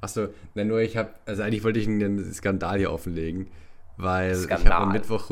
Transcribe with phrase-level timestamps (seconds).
[0.00, 3.48] Achso, nein, nur ich habe, also eigentlich wollte ich einen Skandal hier offenlegen,
[3.96, 4.58] weil Skandal.
[4.58, 5.30] ich habe am Mittwoch,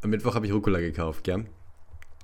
[0.00, 1.46] am Mittwoch habe ich Rucola gekauft, gell?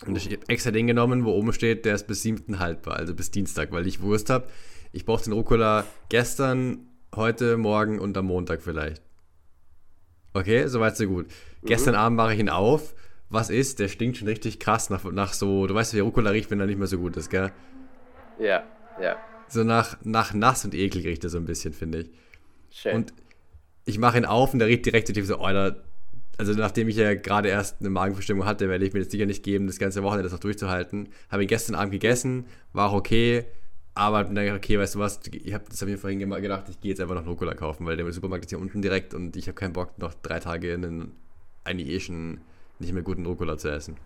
[0.07, 2.59] Und ich habe extra den genommen, wo oben steht, der ist bis 7.
[2.59, 4.46] haltbar, also bis Dienstag, weil ich Wurst habe.
[4.93, 9.03] Ich brauche den Rucola gestern, heute, morgen und am Montag vielleicht.
[10.35, 11.27] Okay, soweit so gut.
[11.62, 11.66] Mhm.
[11.66, 12.95] Gestern Abend mache ich ihn auf.
[13.29, 13.79] Was ist?
[13.79, 16.66] Der stinkt schon richtig krass nach, nach so, du weißt, wie Rucola riecht, wenn er
[16.66, 17.50] nicht mehr so gut ist, gell?
[18.39, 18.62] Ja,
[19.03, 19.16] ja.
[19.49, 22.11] So nach, nach nass und eklig riecht er so ein bisschen, finde ich.
[22.71, 22.95] Schön.
[22.95, 23.15] Und
[23.84, 25.73] ich mache ihn auf und der riecht direkt so, oh,
[26.39, 29.42] also nachdem ich ja gerade erst eine Magenverstimmung hatte, werde ich mir das sicher nicht
[29.42, 31.09] geben, das ganze Wochenende das noch durchzuhalten.
[31.30, 33.45] Habe ihn gestern Abend gegessen, war auch okay,
[33.95, 36.91] aber dann okay, weißt du was, ich habe das habe mir vorhin gedacht, ich gehe
[36.91, 39.55] jetzt einfach noch Rucola kaufen, weil der Supermarkt ist hier unten direkt und ich habe
[39.55, 41.12] keinen Bock, noch drei Tage einen
[41.65, 42.41] eigentlich eh schon
[42.78, 43.97] nicht mehr guten Rucola zu essen.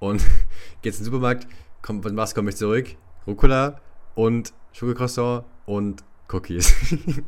[0.00, 0.24] Und
[0.82, 1.46] geht's in den Supermarkt,
[1.82, 2.96] komm, was komme ich zurück?
[3.26, 3.80] Rucola
[4.14, 6.74] und Schokocroissant und Cookies.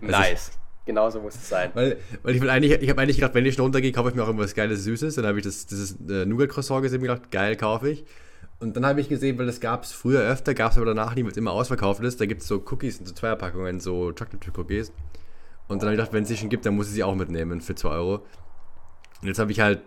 [0.00, 0.50] also nice.
[0.86, 1.70] Genauso muss es sein.
[1.74, 4.14] Weil, weil ich will eigentlich, ich habe eigentlich gedacht, wenn ich schon runtergehe, kaufe ich
[4.14, 5.16] mir auch irgendwas Geiles, Süßes.
[5.16, 8.04] Dann habe ich das, dieses äh, Nougat-Croissant gesehen und gedacht, geil, kaufe ich.
[8.60, 11.14] Und dann habe ich gesehen, weil das gab es früher öfter, gab es aber danach
[11.16, 12.20] nie, weil es immer ausverkauft ist.
[12.20, 14.92] Da gibt es so Cookies, so Zweierpackungen, so Chocolate Cookies.
[15.68, 17.16] Und dann habe ich gedacht, wenn es sie schon gibt, dann muss ich sie auch
[17.16, 18.14] mitnehmen für 2 Euro.
[19.20, 19.82] Und jetzt habe ich halt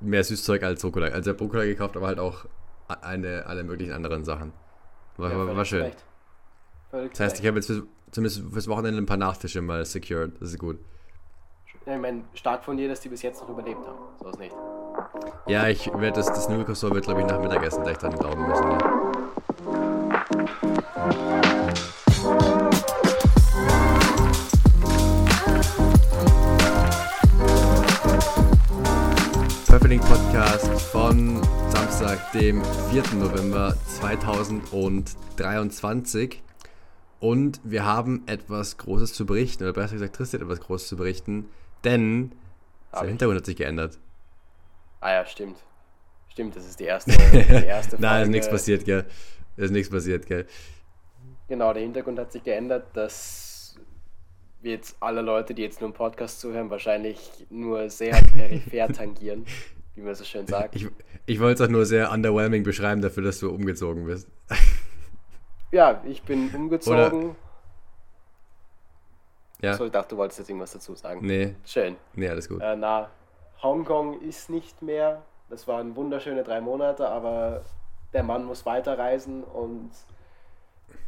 [0.00, 1.08] mehr Süßzeug als Rucola.
[1.08, 2.46] Also ich Rucola gekauft, aber halt auch
[2.88, 4.52] eine, alle möglichen anderen Sachen.
[5.20, 5.92] War, ja, war, schön.
[6.90, 10.32] Das heißt, ich habe jetzt für, zumindest fürs Wochenende ein paar Nachtische mal secured.
[10.40, 10.78] Das ist gut.
[11.86, 13.98] Ja, ich meine, stark von dir, dass die bis jetzt noch überlebt haben.
[14.18, 14.54] So ist nicht.
[15.46, 18.70] Ja, ich werde das, das Nudelkostol wird, glaube ich, nach Mittagessen gleich dann glauben müssen.
[18.70, 18.78] Ja.
[29.66, 31.40] Perfect Podcast von
[32.00, 33.02] Samstag, dem 4.
[33.18, 36.42] November 2023.
[37.18, 40.96] Und wir haben etwas Großes zu berichten, oder besser gesagt, Tristan hat etwas Großes zu
[40.96, 41.50] berichten,
[41.84, 42.32] denn
[42.94, 43.98] der Hintergrund hat sich geändert.
[45.00, 45.58] Ah ja, stimmt.
[46.30, 47.16] Stimmt, das ist die erste, die
[47.66, 48.02] erste Folge.
[48.02, 49.04] Nein, ist nichts passiert, gell.
[49.58, 50.46] Ist nichts passiert, gell.
[51.48, 53.76] Genau, der Hintergrund hat sich geändert, dass
[54.62, 59.44] wir jetzt alle Leute, die jetzt nur im Podcast zuhören, wahrscheinlich nur sehr peripher tangieren,
[60.00, 60.74] wie man so schön sagt.
[60.74, 60.88] Ich,
[61.26, 64.28] ich wollte es auch nur sehr underwhelming beschreiben dafür, dass du umgezogen bist.
[65.72, 67.30] Ja, ich bin umgezogen.
[67.30, 67.36] Oder
[69.62, 69.74] ja.
[69.74, 71.24] So, ich dachte, du wolltest jetzt irgendwas dazu sagen.
[71.24, 71.54] Nee.
[71.64, 71.96] Schön.
[72.14, 72.60] Nee, alles gut.
[72.60, 73.08] Äh, na,
[73.62, 75.22] Hongkong ist nicht mehr.
[75.48, 77.62] Das waren wunderschöne drei Monate, aber
[78.12, 79.90] der Mann muss weiterreisen und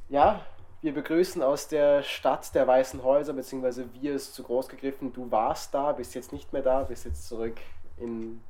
[0.09, 0.45] ja,
[0.81, 5.13] wir begrüßen aus der Stadt der Weißen Häuser, beziehungsweise wir ist zu groß gegriffen.
[5.13, 7.57] Du warst da, bist jetzt nicht mehr da, bist jetzt zurück
[7.97, 8.41] in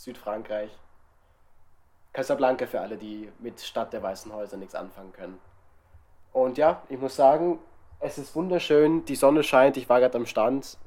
[0.00, 0.70] Südfrankreich.
[2.14, 5.38] Casablanca für alle, die mit Stadt der Weißen Häuser nichts anfangen können.
[6.32, 7.58] Und ja, ich muss sagen,
[8.00, 10.78] es ist wunderschön, die Sonne scheint, ich war gerade am Stand.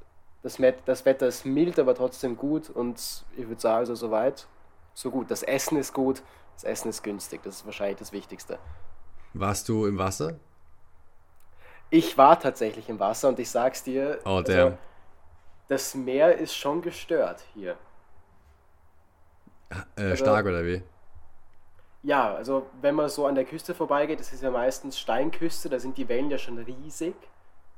[0.41, 4.47] Das, das Wetter ist mild, aber trotzdem gut und ich würde sagen, also soweit,
[4.93, 5.29] so gut.
[5.29, 6.23] Das Essen ist gut,
[6.55, 8.57] das Essen ist günstig, das ist wahrscheinlich das Wichtigste.
[9.33, 10.39] Warst du im Wasser?
[11.91, 14.75] Ich war tatsächlich im Wasser und ich sag's dir, oh, also,
[15.67, 17.77] das Meer ist schon gestört hier.
[19.95, 20.81] Äh, also, stark oder wie?
[22.03, 25.79] Ja, also wenn man so an der Küste vorbeigeht, das ist ja meistens Steinküste, da
[25.79, 27.15] sind die Wellen ja schon riesig.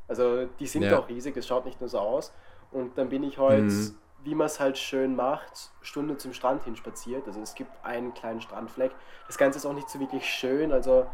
[0.07, 0.99] Also die sind ja.
[0.99, 2.33] auch riesig, es schaut nicht nur so aus.
[2.71, 3.95] Und dann bin ich heute, mhm.
[4.23, 7.27] wie man es halt schön macht, Stunde zum Strand hin spaziert.
[7.27, 8.91] Also es gibt einen kleinen Strandfleck.
[9.27, 11.05] Das Ganze ist auch nicht so wirklich schön, also,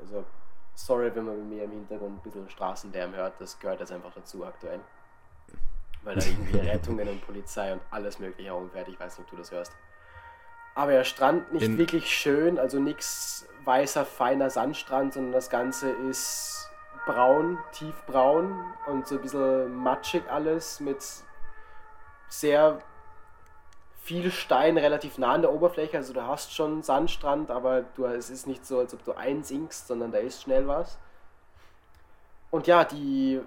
[0.00, 0.24] also
[0.74, 4.12] sorry, wenn man mit mir im Hintergrund ein bisschen Straßenlärm hört, das gehört jetzt einfach
[4.14, 4.80] dazu aktuell.
[6.02, 8.88] Weil da irgendwie Rettungen und Polizei und alles mögliche herumfährt.
[8.88, 9.72] Ich weiß nicht, ob du das hörst.
[10.74, 15.90] Aber der Strand nicht In wirklich schön, also nichts weißer, feiner Sandstrand, sondern das Ganze
[15.90, 16.70] ist
[17.04, 21.04] braun, tiefbraun und so ein bisschen matschig alles mit
[22.28, 22.80] sehr
[24.02, 25.96] viel Stein relativ nah an der Oberfläche.
[25.96, 29.86] Also du hast schon Sandstrand, aber du, es ist nicht so, als ob du einsinkst,
[29.86, 30.98] sondern da ist schnell was.
[32.50, 33.40] Und ja, die,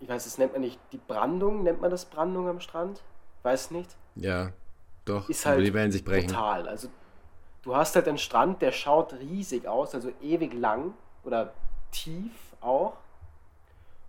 [0.00, 3.02] ich weiß, das nennt man nicht, die Brandung, nennt man das Brandung am Strand?
[3.42, 3.96] Weiß nicht.
[4.16, 4.52] Ja.
[5.04, 6.28] Doch, ist halt die werden sich brechen.
[6.28, 6.68] total.
[6.68, 6.88] Also
[7.62, 10.94] du hast halt einen Strand, der schaut riesig aus, also ewig lang
[11.24, 11.52] oder
[11.90, 12.94] tief auch.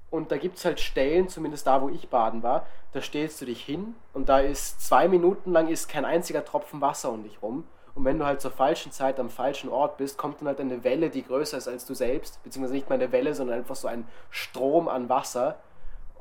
[0.09, 3.45] Und da gibt es halt Stellen, zumindest da, wo ich baden war, da stellst du
[3.45, 7.41] dich hin und da ist zwei Minuten lang ist kein einziger Tropfen Wasser um dich
[7.41, 7.63] rum.
[7.95, 10.83] Und wenn du halt zur falschen Zeit am falschen Ort bist, kommt dann halt eine
[10.83, 13.87] Welle, die größer ist als du selbst, beziehungsweise nicht mal eine Welle, sondern einfach so
[13.87, 15.57] ein Strom an Wasser.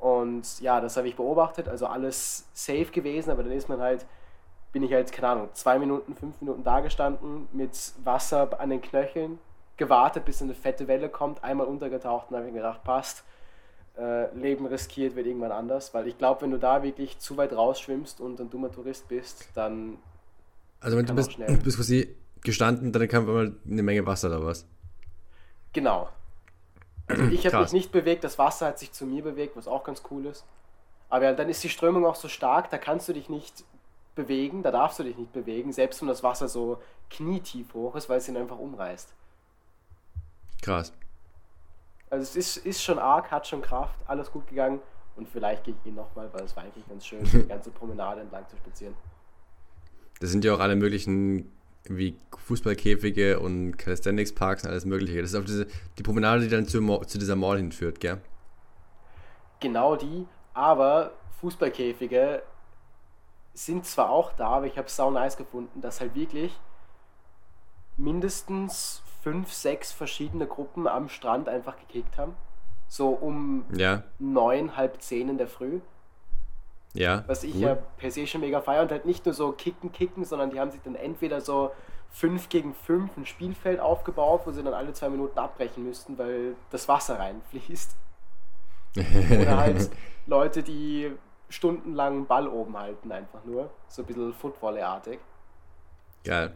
[0.01, 4.07] Und ja, das habe ich beobachtet, also alles safe gewesen, aber dann ist man halt
[4.73, 7.71] bin ich halt, keine Ahnung, zwei Minuten, fünf Minuten da gestanden mit
[8.05, 9.39] Wasser an den Knöcheln,
[9.77, 13.25] gewartet, bis eine fette Welle kommt, einmal untergetaucht und habe mir gedacht, passt,
[13.99, 17.53] äh, Leben riskiert wird irgendwann anders, weil ich glaube, wenn du da wirklich zu weit
[17.53, 19.99] rausschwimmst und ein dummer Tourist bist, dann.
[20.81, 24.67] Also, wenn du bist, bist quasi gestanden, dann kam immer eine Menge Wasser oder was?
[25.73, 26.09] Genau.
[27.11, 29.85] Also ich habe mich nicht bewegt, das Wasser hat sich zu mir bewegt, was auch
[29.85, 30.45] ganz cool ist.
[31.09, 33.65] Aber ja, dann ist die Strömung auch so stark, da kannst du dich nicht
[34.15, 36.81] bewegen, da darfst du dich nicht bewegen, selbst wenn das Wasser so
[37.11, 39.13] knietief hoch ist, weil es ihn einfach umreißt.
[40.63, 40.93] Krass.
[42.11, 44.81] Also es ist, ist schon arg, hat schon Kraft, alles gut gegangen
[45.17, 48.21] und vielleicht gehe ich ihn nochmal, weil es war eigentlich ganz schön, die ganze Promenade
[48.21, 48.95] entlang zu spazieren.
[50.21, 51.51] Das sind ja auch alle möglichen
[51.85, 55.21] wie Fußballkäfige und Calisthenics Parks und alles mögliche.
[55.21, 55.67] Das ist auch diese,
[55.99, 58.21] die Promenade, die dann zu, zu dieser Mall hinführt, gell?
[59.61, 62.43] Genau die, aber Fußballkäfige
[63.55, 66.59] sind zwar auch da, aber ich habe es sau nice gefunden, dass halt wirklich
[67.97, 72.35] mindestens fünf, sechs verschiedene Gruppen am Strand einfach gekickt haben.
[72.89, 74.03] So um ja.
[74.19, 75.81] neun, halb zehn in der Früh.
[76.93, 77.25] Ja.
[77.27, 77.61] Was ich cool.
[77.61, 80.59] ja per se schon mega feier und halt nicht nur so kicken, kicken, sondern die
[80.59, 81.71] haben sich dann entweder so
[82.13, 86.57] 5 gegen 5 ein Spielfeld aufgebaut, wo sie dann alle zwei Minuten abbrechen müssten, weil
[86.71, 87.97] das Wasser reinfließt.
[88.97, 89.91] Oder halt
[90.27, 91.13] Leute, die
[91.49, 93.71] stundenlang Ball oben halten, einfach nur.
[93.89, 95.21] So ein bisschen Football-artig.
[96.25, 96.55] Geil.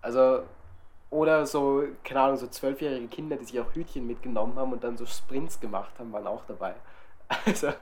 [0.00, 0.42] Also,
[1.10, 4.96] oder so, keine Ahnung, so zwölfjährige Kinder, die sich auch Hütchen mitgenommen haben und dann
[4.96, 6.74] so Sprints gemacht haben, waren auch dabei.
[7.46, 7.72] Also.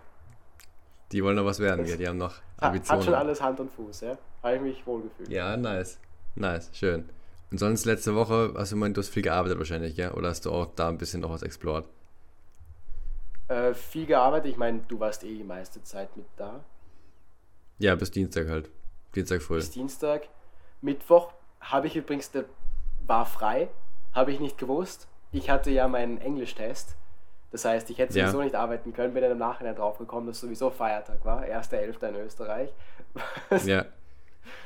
[1.12, 3.00] Die wollen noch was werden, ja, die haben noch Ambitionen.
[3.00, 4.18] Hat schon alles Hand und Fuß, ja.
[4.42, 5.28] Habe ich mich wohlgefühlt.
[5.28, 5.98] Ja, nice.
[6.34, 7.08] Nice, schön.
[7.50, 10.12] Und sonst letzte Woche hast du gemeint, du hast viel gearbeitet wahrscheinlich, ja?
[10.14, 11.84] Oder hast du auch da ein bisschen noch was explored?
[13.48, 16.64] Äh, viel gearbeitet, ich meine, du warst eh die meiste Zeit mit da.
[17.78, 18.70] Ja, bis Dienstag halt.
[19.14, 19.58] Dienstag voll.
[19.58, 20.28] Bis Dienstag.
[20.80, 22.46] Mittwoch habe ich übrigens, der
[23.06, 23.68] war frei,
[24.14, 25.08] habe ich nicht gewusst.
[25.32, 26.96] Ich hatte ja meinen Englischtest.
[27.52, 28.44] Das heißt, ich hätte sowieso ja.
[28.44, 32.08] nicht arbeiten können, bin dann im Nachhinein drauf gekommen, dass sowieso Feiertag war, 1.11.
[32.08, 32.70] in Österreich.
[33.64, 33.84] ja.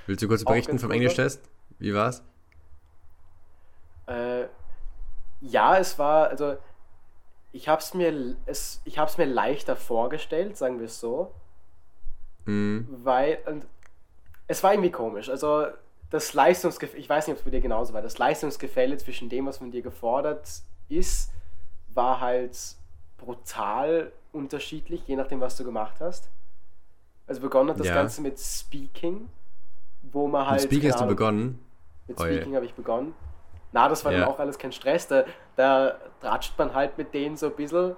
[0.07, 1.43] Willst du kurz berichten vom Englischtest?
[1.79, 2.23] Wie war's?
[4.07, 4.45] Äh,
[5.41, 6.57] ja, es war, also
[7.53, 11.35] ich habe es mir, es, ich hab's mir leichter vorgestellt, sagen wir es so.
[12.45, 12.87] Mhm.
[13.03, 13.67] Weil, und
[14.47, 15.29] es war irgendwie komisch.
[15.29, 15.67] Also
[16.11, 19.47] das Leistungsgefälle, ich weiß nicht, ob es bei dir genauso war, das Leistungsgefälle zwischen dem,
[19.47, 20.49] was von dir gefordert
[20.89, 21.33] ist,
[21.95, 22.76] war halt
[23.19, 26.31] brutal unterschiedlich, je nachdem, was du gemacht hast.
[27.27, 27.95] Also begonnen hat das ja.
[27.95, 29.29] Ganze mit Speaking,
[30.03, 30.63] wo man halt.
[30.63, 31.59] Mit Speaking hast du begonnen?
[32.07, 33.15] Mit Speaking habe ich begonnen.
[33.73, 34.21] Na, das war ja.
[34.21, 35.09] dann auch alles kein Stress.
[35.09, 35.25] Da,
[35.57, 37.97] da tratscht man halt mit denen so ein bisschen.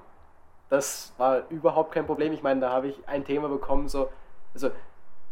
[0.70, 2.32] Das war überhaupt kein Problem.
[2.32, 4.11] Ich meine, da habe ich ein Thema bekommen, so,
[4.55, 4.71] also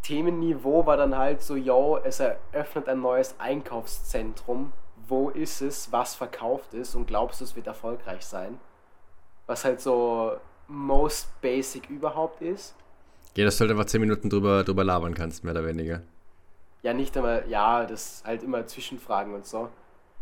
[0.03, 4.73] Themenniveau war dann halt so, yo, es eröffnet ein neues Einkaufszentrum.
[5.09, 5.91] Wo ist es?
[5.93, 6.95] Was verkauft ist?
[6.95, 8.61] Und glaubst du, es wird erfolgreich sein?
[9.47, 10.37] Was halt so
[10.69, 12.75] most basic überhaupt ist.
[13.37, 16.03] Ja, dass du halt einfach 10 Minuten drüber, drüber labern kannst, mehr oder weniger.
[16.83, 19.69] Ja, nicht einmal, ja, das halt immer Zwischenfragen und so.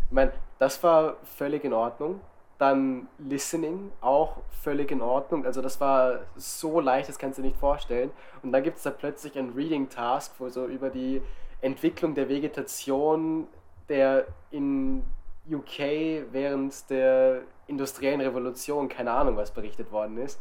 [0.08, 2.20] Ich meine, das war völlig in Ordnung.
[2.58, 5.44] Dann Listening auch völlig in Ordnung.
[5.44, 8.10] Also das war so leicht, das kannst du dir nicht vorstellen.
[8.42, 11.20] Und dann gibt es da plötzlich ein Reading Task, wo so über die
[11.60, 13.46] Entwicklung der Vegetation
[13.88, 15.02] der in
[15.50, 20.38] UK während der industriellen Revolution, keine Ahnung, was berichtet worden ist.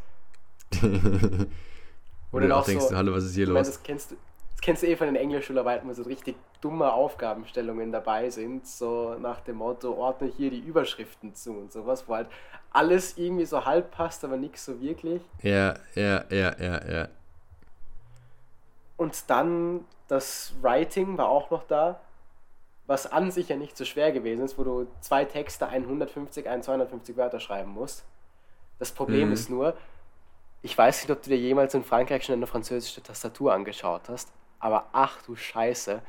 [2.31, 3.53] Wo du auch denkst, so, hallo, was ist hier los?
[3.53, 4.15] Meine, das kennst du,
[4.61, 9.41] kennst du eh von den Englischschularbeiten, wo so richtig dumme Aufgabenstellungen dabei sind, so nach
[9.41, 12.27] dem Motto, ordne hier die Überschriften zu und sowas, wo halt
[12.71, 15.21] alles irgendwie so halb passt, aber nichts so wirklich.
[15.43, 17.07] Ja, ja, ja, ja, ja.
[18.97, 21.99] Und dann das Writing war auch noch da,
[22.93, 27.17] was an sich ja nicht so schwer gewesen ist, wo du zwei Texte, 150, 250
[27.17, 28.05] Wörter schreiben musst.
[28.77, 29.33] Das Problem mhm.
[29.33, 29.75] ist nur,
[30.61, 34.31] ich weiß nicht, ob du dir jemals in Frankreich schon eine französische Tastatur angeschaut hast,
[34.59, 36.03] aber ach du Scheiße.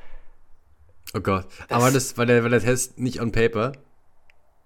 [1.15, 1.47] Oh Gott.
[1.67, 3.71] Das aber das war der, war der Test nicht on paper?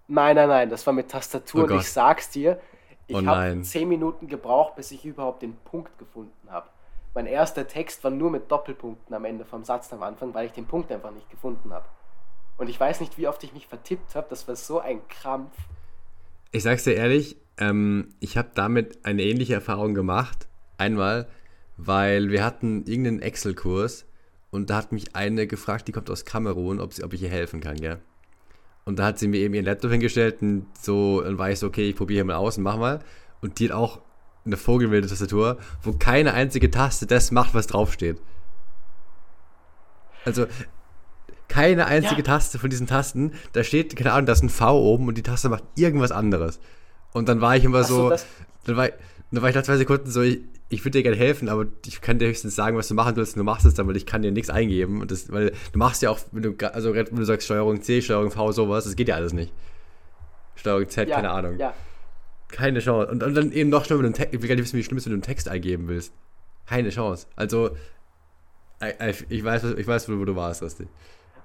[0.09, 2.59] Nein, nein, nein, das war mit Tastatur oh und ich sag's dir,
[3.07, 6.67] ich oh habe zehn Minuten gebraucht, bis ich überhaupt den Punkt gefunden habe.
[7.13, 10.51] Mein erster Text war nur mit Doppelpunkten am Ende vom Satz am Anfang, weil ich
[10.51, 11.85] den Punkt einfach nicht gefunden habe.
[12.59, 15.55] Und ich weiß nicht, wie oft ich mich vertippt habe, das war so ein Krampf.
[16.51, 20.47] Ich sag's dir ehrlich, ähm, ich habe damit eine ähnliche Erfahrung gemacht.
[20.77, 21.27] Einmal,
[21.77, 24.05] weil wir hatten irgendeinen Excel-Kurs
[24.51, 27.29] und da hat mich eine gefragt, die kommt aus Kamerun, ob, sie, ob ich ihr
[27.29, 27.99] helfen kann, gell?
[28.85, 31.67] Und da hat sie mir eben ihren Laptop hingestellt und so, dann war ich so,
[31.67, 32.99] okay, ich probiere mal aus und mach mal.
[33.41, 34.01] Und die hat auch
[34.45, 38.19] eine vogelwilde Tastatur, wo keine einzige Taste das macht, was draufsteht.
[40.25, 40.47] Also,
[41.49, 42.23] Keine einzige ja.
[42.23, 45.23] Taste von diesen Tasten, da steht, keine Ahnung, da ist ein V oben und die
[45.23, 46.59] Taste macht irgendwas anderes.
[47.11, 48.23] Und dann war ich immer so, so
[48.65, 48.89] dann, war,
[49.31, 52.01] dann war ich nach zwei Sekunden so, ich, ich würde dir gerne helfen, aber ich
[52.01, 54.05] kann dir höchstens sagen, was du machen willst und du machst es dann, weil ich
[54.05, 55.01] kann dir nichts eingeben.
[55.01, 58.03] Und das, weil du machst ja auch, wenn du, also wenn du sagst Steuerung C,
[58.03, 59.51] Steuerung V, sowas, das geht ja alles nicht.
[60.55, 61.57] Steuerung Z, ja, keine Ahnung.
[61.57, 61.73] Ja.
[62.49, 63.11] Keine Chance.
[63.11, 64.97] Und, und dann eben noch schlimmer, wenn du ich will gar nicht wissen, wie schlimm
[64.99, 66.13] ist, wenn du einen Text eingeben willst.
[66.67, 67.25] Keine Chance.
[67.35, 67.71] Also,
[69.29, 70.87] ich weiß, ich weiß wo du warst, Rasti.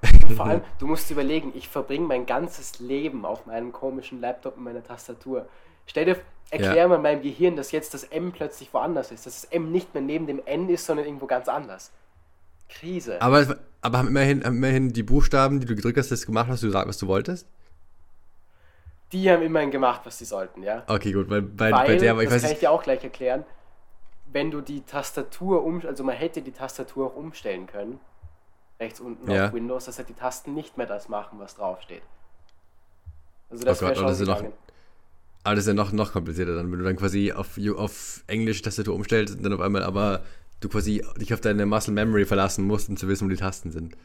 [0.36, 4.64] Vor allem, du musst überlegen, ich verbringe mein ganzes Leben auf meinem komischen Laptop mit
[4.64, 5.46] meiner Tastatur.
[5.86, 6.16] Stell dir,
[6.50, 6.88] erklär ja.
[6.88, 10.02] mal meinem Gehirn, dass jetzt das M plötzlich woanders ist, dass das M nicht mehr
[10.02, 11.90] neben dem N ist, sondern irgendwo ganz anders.
[12.68, 13.20] Krise.
[13.20, 16.60] Aber, aber haben immerhin, haben immerhin die Buchstaben, die du gedrückt hast, das gemacht, was
[16.60, 17.46] du gesagt, was du wolltest?
[19.12, 20.82] Die haben immerhin gemacht, was sie sollten, ja.
[20.88, 23.04] Okay, gut, weil bei, weil, bei der, ich das weiß kann ich dir auch gleich
[23.04, 23.44] erklären,
[24.32, 28.00] wenn du die Tastatur um, also man hätte die Tastatur auch umstellen können,
[28.80, 29.46] rechts unten ja.
[29.46, 32.02] auf Windows, dass halt die Tasten nicht mehr das machen, was draufsteht.
[33.50, 34.42] Also das oh Gott, schon das ist noch,
[35.44, 38.62] aber das ist ja noch, noch komplizierter dann, wenn du dann quasi auf, auf englische
[38.62, 40.22] Tastatur umstellst und dann auf einmal aber
[40.60, 43.70] du quasi dich auf deine Muscle Memory verlassen musst, um zu wissen, wo die Tasten
[43.70, 43.96] sind.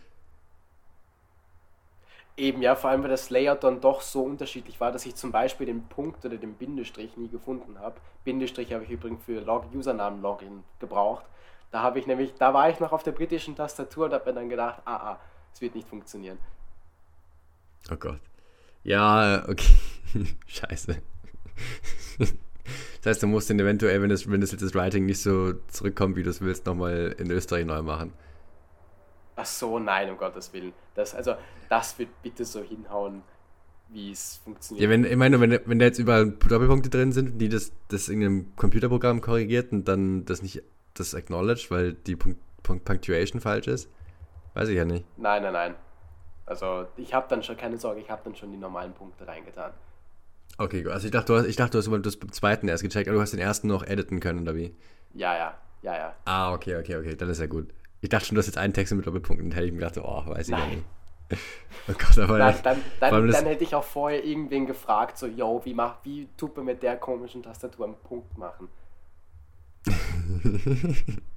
[2.36, 5.32] Eben, ja, vor allem, weil das Layout dann doch so unterschiedlich war, dass ich zum
[5.32, 8.00] Beispiel den Punkt oder den Bindestrich nie gefunden habe.
[8.24, 11.26] Bindestrich habe ich übrigens für Log Username-Login gebraucht.
[11.72, 14.34] Da habe ich nämlich, da war ich noch auf der britischen Tastatur und habe mir
[14.34, 15.20] dann gedacht, ah, ah,
[15.54, 16.40] es wird nicht funktionieren.
[17.92, 18.20] Oh Gott.
[18.84, 19.74] Ja, okay.
[20.48, 21.02] Scheiße.
[22.18, 26.16] das heißt, du musst den eventuell, wenn das, wenn das, das Writing nicht so zurückkommt,
[26.16, 28.14] wie du es willst, nochmal in Österreich neu machen.
[29.36, 30.74] Ach so, nein, um Gottes Willen.
[30.96, 31.36] Das, also,
[31.70, 33.22] das wird bitte so hinhauen,
[33.90, 34.84] wie es funktioniert.
[34.84, 38.10] Ja, wenn, ich meine, wenn, wenn da jetzt überall Doppelpunkte drin sind, die das, das
[38.10, 40.64] in einem Computerprogramm korrigiert und dann das nicht
[41.00, 43.90] das acknowledged, weil die Punkt, Punkt Punctuation falsch ist,
[44.54, 45.06] weiß ich ja nicht.
[45.18, 45.76] Nein, nein, nein.
[46.46, 49.72] Also ich habe dann schon, keine Sorge, ich habe dann schon die normalen Punkte reingetan.
[50.58, 50.92] Okay, gut.
[50.92, 53.16] Also ich dachte, du hast, ich dachte, du hast das beim zweiten erst gecheckt, aber
[53.16, 54.76] du hast den ersten noch editen können, oder wie?
[55.14, 56.16] Ja, ja, ja, ja.
[56.26, 57.70] Ah, okay, okay, okay, dann ist ja gut.
[58.02, 59.98] Ich dachte schon, du hast jetzt einen Text mit Doppelpunkten, dann hätte ich mir gedacht,
[59.98, 60.70] oh, weiß ich Nein.
[60.70, 60.86] ja nicht.
[61.88, 65.62] Oh Gott, aber Nein, dann, dann, dann, hätte ich auch vorher irgendwen gefragt, so, yo,
[65.64, 68.68] wie, mach, wie tut man mit der komischen Tastatur einen Punkt machen?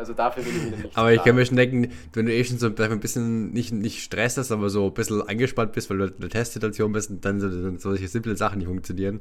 [0.00, 0.96] Also dafür will ich wieder nicht.
[0.96, 4.02] Aber ich kann mir schon denken, wenn du eh schon so ein bisschen nicht, nicht
[4.02, 7.22] Stress hast, aber so ein bisschen angespannt bist, weil du in der Testsituation bist und
[7.22, 9.20] dann so, solche simple Sachen nicht funktionieren,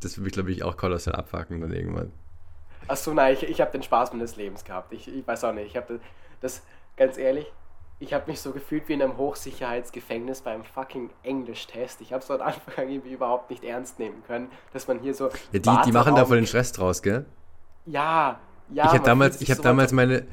[0.00, 2.12] das würde mich, glaube ich, auch kolossal abfacken dann irgendwann.
[2.86, 4.92] Achso, nein, ich, ich habe den Spaß meines Lebens gehabt.
[4.92, 6.00] Ich, ich weiß auch nicht, ich habe das,
[6.42, 6.62] das,
[6.98, 7.46] ganz ehrlich,
[7.98, 12.02] ich habe mich so gefühlt wie in einem Hochsicherheitsgefängnis beim fucking Englisch-Test.
[12.02, 15.30] Ich habe es dort Anfang irgendwie überhaupt nicht ernst nehmen können, dass man hier so.
[15.52, 17.24] Ja, die, die machen da voll den Stress draus, gell?
[17.86, 18.40] Ja,
[18.72, 20.26] ja, ich habe damals, ich habe so damals meine,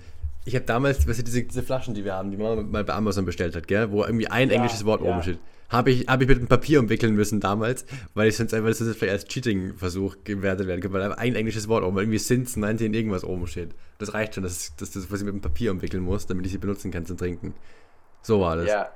[0.46, 2.94] ich habe damals, was sind diese, diese Flaschen, die wir haben, die man mal bei
[2.94, 5.12] Amazon bestellt hat, gell, wo irgendwie ein ja, englisches Wort ja.
[5.12, 5.40] oben steht.
[5.70, 8.78] Habe ich, hab ich mit einem Papier umwickeln müssen damals, weil ich sonst einfach, das
[8.78, 13.26] vielleicht als Cheating-Versuch gewertet werden könnte, weil ein englisches Wort oben, irgendwie Sins 19 irgendwas
[13.26, 13.76] oben steht.
[13.98, 16.54] Das reicht schon, dass, dass das, was ich mit dem Papier umwickeln muss, damit ich
[16.54, 17.54] sie benutzen kann zum Trinken.
[18.22, 18.68] So war das.
[18.68, 18.90] Ja,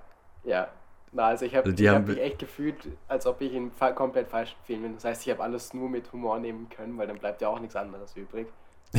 [0.46, 0.70] ja.
[1.14, 2.78] Na, also ich habe also hab mich echt gefühlt,
[3.08, 4.96] als ob ich in komplett falschen Film bin.
[4.96, 7.60] Das heißt, ich habe alles nur mit Humor nehmen können, weil dann bleibt ja auch
[7.60, 8.48] nichts anderes übrig.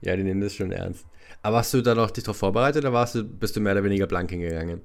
[0.00, 1.04] ja, die nehmen das schon ernst.
[1.42, 3.84] Aber hast du da noch dich darauf vorbereitet oder warst du, bist du mehr oder
[3.84, 4.80] weniger blank hingegangen?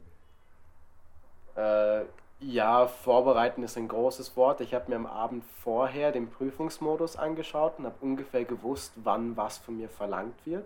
[1.56, 2.02] Äh,
[2.42, 4.60] ja, vorbereiten ist ein großes Wort.
[4.60, 9.58] Ich habe mir am Abend vorher den Prüfungsmodus angeschaut und habe ungefähr gewusst, wann was
[9.58, 10.66] von mir verlangt wird.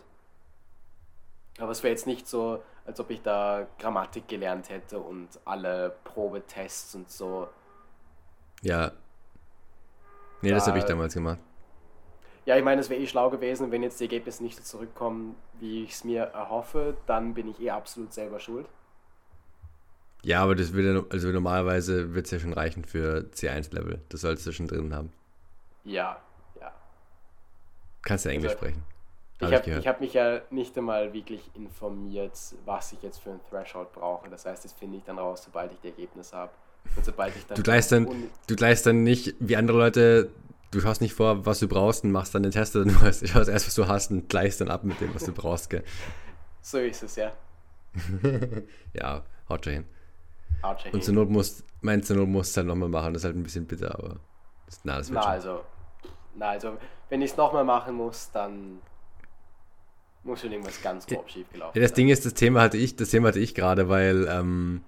[1.60, 5.96] Aber es wäre jetzt nicht so, als ob ich da Grammatik gelernt hätte und alle
[6.04, 7.48] Probetests und so.
[8.64, 8.92] Ja.
[10.42, 11.38] Nee, da, das habe ich damals gemacht.
[12.46, 15.36] Ja, ich meine, es wäre eh schlau gewesen, wenn jetzt die Ergebnisse nicht so zurückkommen,
[15.60, 18.68] wie ich es mir erhoffe, dann bin ich eh absolut selber schuld.
[20.24, 24.02] Ja, aber das würde, also normalerweise wird es ja schon reichen für C1-Level.
[24.10, 25.14] Das sollst du schon drin haben.
[25.84, 26.20] Ja,
[26.60, 26.74] ja.
[28.02, 28.84] Kannst du Englisch also, sprechen?
[29.42, 32.34] Ich habe hab mich ja nicht einmal wirklich informiert,
[32.66, 34.30] was ich jetzt für ein Threshold brauche.
[34.30, 36.52] Das heißt, das finde ich dann raus, sobald ich die Ergebnisse habe.
[36.96, 37.56] Und sobald ich dann.
[37.56, 40.30] Du gleichst dann, du gleichst dann nicht wie andere Leute
[40.72, 43.50] du schaust nicht vor, was du brauchst und machst dann den Test, sondern du schaust
[43.50, 45.84] erst, was du hast und gleichst dann ab mit dem, was du brauchst, gell?
[46.62, 47.32] So ist es, ja.
[48.94, 49.86] ja, haut schon hin.
[50.64, 53.22] Haut schon und zur Not musst, mein zur Not musst du halt nochmal machen, das
[53.22, 54.18] ist halt ein bisschen bitter, aber
[54.66, 55.32] das, na, das wird na, schon.
[55.32, 55.62] Also,
[56.36, 56.78] na, also,
[57.10, 58.82] wenn ich es nochmal machen muss, dann
[60.24, 62.96] muss schon irgendwas ganz grob schief gelaufen Ja, das Ding ist, das Thema hatte ich,
[62.96, 64.82] das Thema hatte ich gerade, weil ähm,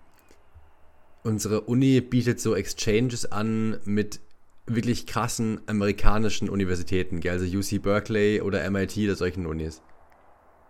[1.24, 4.20] unsere Uni bietet so Exchanges an mit
[4.66, 9.82] wirklich krassen amerikanischen Universitäten, also UC Berkeley oder MIT oder solchen Unis.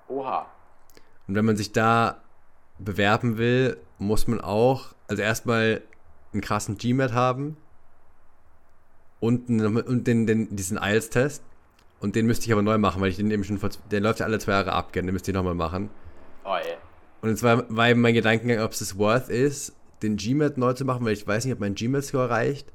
[0.07, 0.47] Oha.
[1.27, 2.21] Und wenn man sich da
[2.79, 5.81] bewerben will, muss man auch, also erstmal
[6.33, 7.57] einen krassen GMAT haben
[9.19, 11.43] und, und den, den, diesen IELTS-Test.
[12.01, 14.19] Und den müsste ich aber neu machen, weil ich den eben schon vor, der läuft
[14.19, 15.89] ja alle zwei Jahre ab, den müsste ich nochmal machen.
[16.43, 16.77] Oh, yeah.
[17.21, 20.73] Und jetzt war, war eben mein Gedankengang, ob es das worth ist, den GMAT neu
[20.73, 22.73] zu machen, weil ich weiß nicht, ob mein GMAT-Score reicht.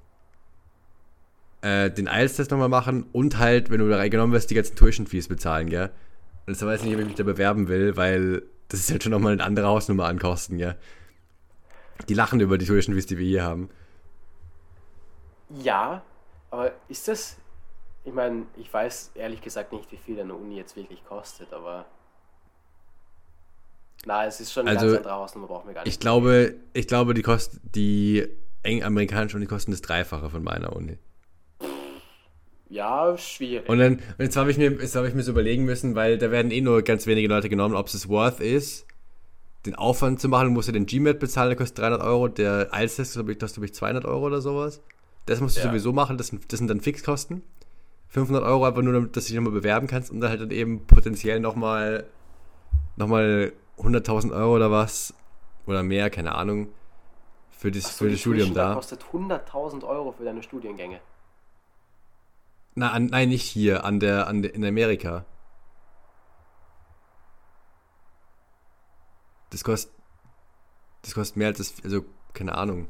[1.62, 5.26] Äh, den IELTS-Test nochmal machen und halt, wenn du da reingenommen wirst, die ganzen Tuition-Fees
[5.26, 5.90] bezahlen, gell?
[6.46, 9.02] Und jetzt weiß ich nicht, ob ich mich da bewerben will, weil das ist halt
[9.02, 10.76] schon nochmal eine andere Hausnummer an Kosten, gell?
[12.08, 13.70] Die lachen über die Tuition-Fees, die wir hier haben.
[15.48, 16.04] Ja,
[16.50, 17.36] aber ist das,
[18.06, 21.86] ich meine, ich weiß ehrlich gesagt nicht, wie viel eine Uni jetzt wirklich kostet, aber
[24.06, 25.92] na, es ist schon also, ganz draußen, man braucht mir gar nicht.
[25.92, 28.28] Ich glaube, ich glaube, die kosten, die
[28.64, 30.98] amerikanischen Uni kosten das Dreifache von meiner Uni.
[32.68, 33.68] Ja, schwierig.
[33.68, 36.16] Und dann, und jetzt habe ich mir, jetzt habe ich mir so überlegen müssen, weil
[36.16, 38.86] da werden eh nur ganz wenige Leute genommen, ob es worth ist,
[39.66, 40.46] den Aufwand zu machen.
[40.46, 42.28] Du musst ja den GMAT bezahlen, der kostet 300 Euro.
[42.28, 44.80] Der IELTS-Test kostet, glaube ich, 200 Euro oder sowas.
[45.26, 45.68] Das musst du ja.
[45.68, 47.42] sowieso machen, das das sind dann Fixkosten.
[48.08, 50.50] 500 Euro einfach nur, damit, dass du dich nochmal bewerben kannst und dann halt dann
[50.50, 52.06] eben potenziell nochmal
[52.96, 55.14] noch mal 100.000 Euro oder was
[55.66, 56.68] oder mehr, keine Ahnung,
[57.50, 58.74] für das, so, für das Studium da.
[58.74, 61.00] kostet 100.000 Euro für deine Studiengänge.
[62.74, 65.24] Na, an, nein, nicht hier, an der, an der, in Amerika.
[69.50, 69.92] Das kostet,
[71.02, 72.88] das kostet mehr als das, also keine Ahnung.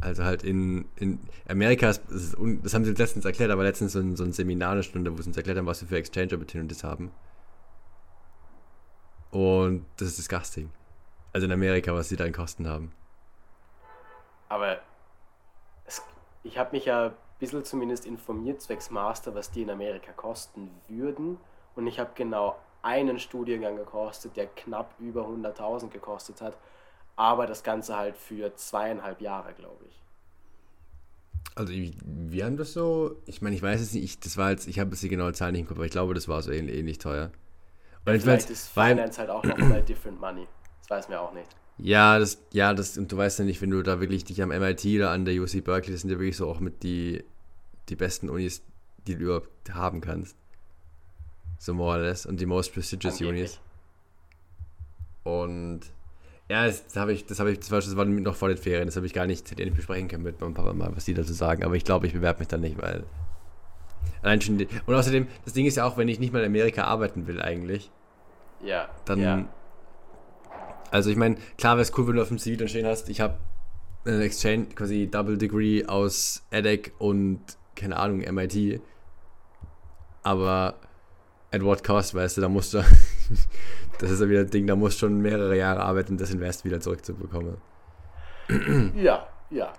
[0.00, 3.98] Also halt in, in Amerika, ist, ist, das haben sie letztens erklärt, aber letztens so
[3.98, 6.34] ein, so ein Seminar, eine Stunde, wo sie uns erklärt haben, was wir für Exchange
[6.34, 7.10] Opportunities haben.
[9.30, 10.70] Und das ist disgusting.
[11.32, 12.92] Also in Amerika, was sie da in Kosten haben.
[14.48, 14.78] Aber
[15.86, 16.02] es,
[16.44, 20.70] ich habe mich ja ein bisschen zumindest informiert, zwecks Master, was die in Amerika kosten
[20.88, 21.38] würden.
[21.74, 26.56] Und ich habe genau einen Studiengang gekostet, der knapp über 100.000 gekostet hat
[27.16, 30.02] aber das Ganze halt für zweieinhalb Jahre, glaube ich.
[31.54, 34.68] Also wir haben das so, ich meine, ich weiß es nicht, ich, das war jetzt,
[34.68, 36.52] ich habe jetzt die genaue Zahl nicht im Kopf, aber ich glaube, das war so
[36.52, 37.30] ähnlich, ähnlich teuer.
[38.04, 40.46] Und ja, vielleicht ist Finance halt auch nochmal different money.
[40.80, 41.48] Das weiß mir auch nicht.
[41.78, 44.50] Ja, das, ja, das, und du weißt ja nicht, wenn du da wirklich dich am
[44.50, 47.24] MIT oder an der UC Berkeley, das sind ja wirklich so auch mit die,
[47.88, 48.62] die besten Unis,
[49.06, 50.36] die du überhaupt haben kannst.
[51.58, 52.26] So more or less.
[52.26, 53.60] Und die most prestigious Unis.
[55.24, 55.80] Und
[56.48, 58.86] ja, das habe ich, das habe ich, das war, das war noch vor den Ferien,
[58.86, 61.04] das habe ich gar nicht, hätte ich nicht besprechen können mit meinem Papa mal, was
[61.04, 61.64] die dazu sagen.
[61.64, 63.04] Aber ich glaube, ich bewerbe mich dann nicht, weil.
[64.22, 64.58] Allein schon.
[64.58, 67.26] Die, und außerdem, das Ding ist ja auch, wenn ich nicht mal in Amerika arbeiten
[67.26, 67.90] will, eigentlich.
[68.62, 68.88] Ja.
[69.04, 69.20] Dann.
[69.20, 69.44] Ja.
[70.92, 73.08] Also ich meine, klar wäre es cool, wenn du auf dem CV dann stehen hast,
[73.08, 73.38] ich habe
[74.04, 77.40] einen Exchange, quasi Double Degree aus EDEC und,
[77.74, 78.80] keine Ahnung, MIT.
[80.22, 80.76] Aber
[81.50, 82.84] at what cost, weißt du, da musst du.
[83.98, 86.80] das ist ja wieder ein Ding, da muss schon mehrere Jahre arbeiten, das Invest wieder
[86.80, 87.58] zurückzubekommen.
[88.96, 89.72] Ja, ja,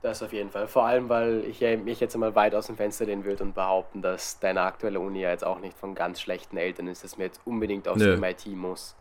[0.00, 0.66] das auf jeden Fall.
[0.66, 4.00] Vor allem, weil ich mich jetzt einmal weit aus dem Fenster lehnen würde und behaupten,
[4.00, 7.24] dass deine aktuelle Uni ja jetzt auch nicht von ganz schlechten Eltern ist, dass mir
[7.24, 8.16] jetzt unbedingt aufs Nö.
[8.16, 8.96] MIT muss.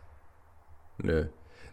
[0.98, 1.28] Nö.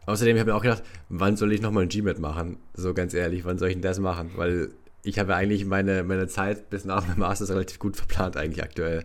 [0.07, 2.59] Außerdem habe ich mir auch gedacht, wann soll ich nochmal ein GMAT machen?
[2.75, 4.33] So ganz ehrlich, wann soll ich denn das machen?
[4.37, 4.71] Weil
[5.03, 9.05] ich habe eigentlich meine, meine Zeit bis nach dem Master relativ gut verplant eigentlich aktuell.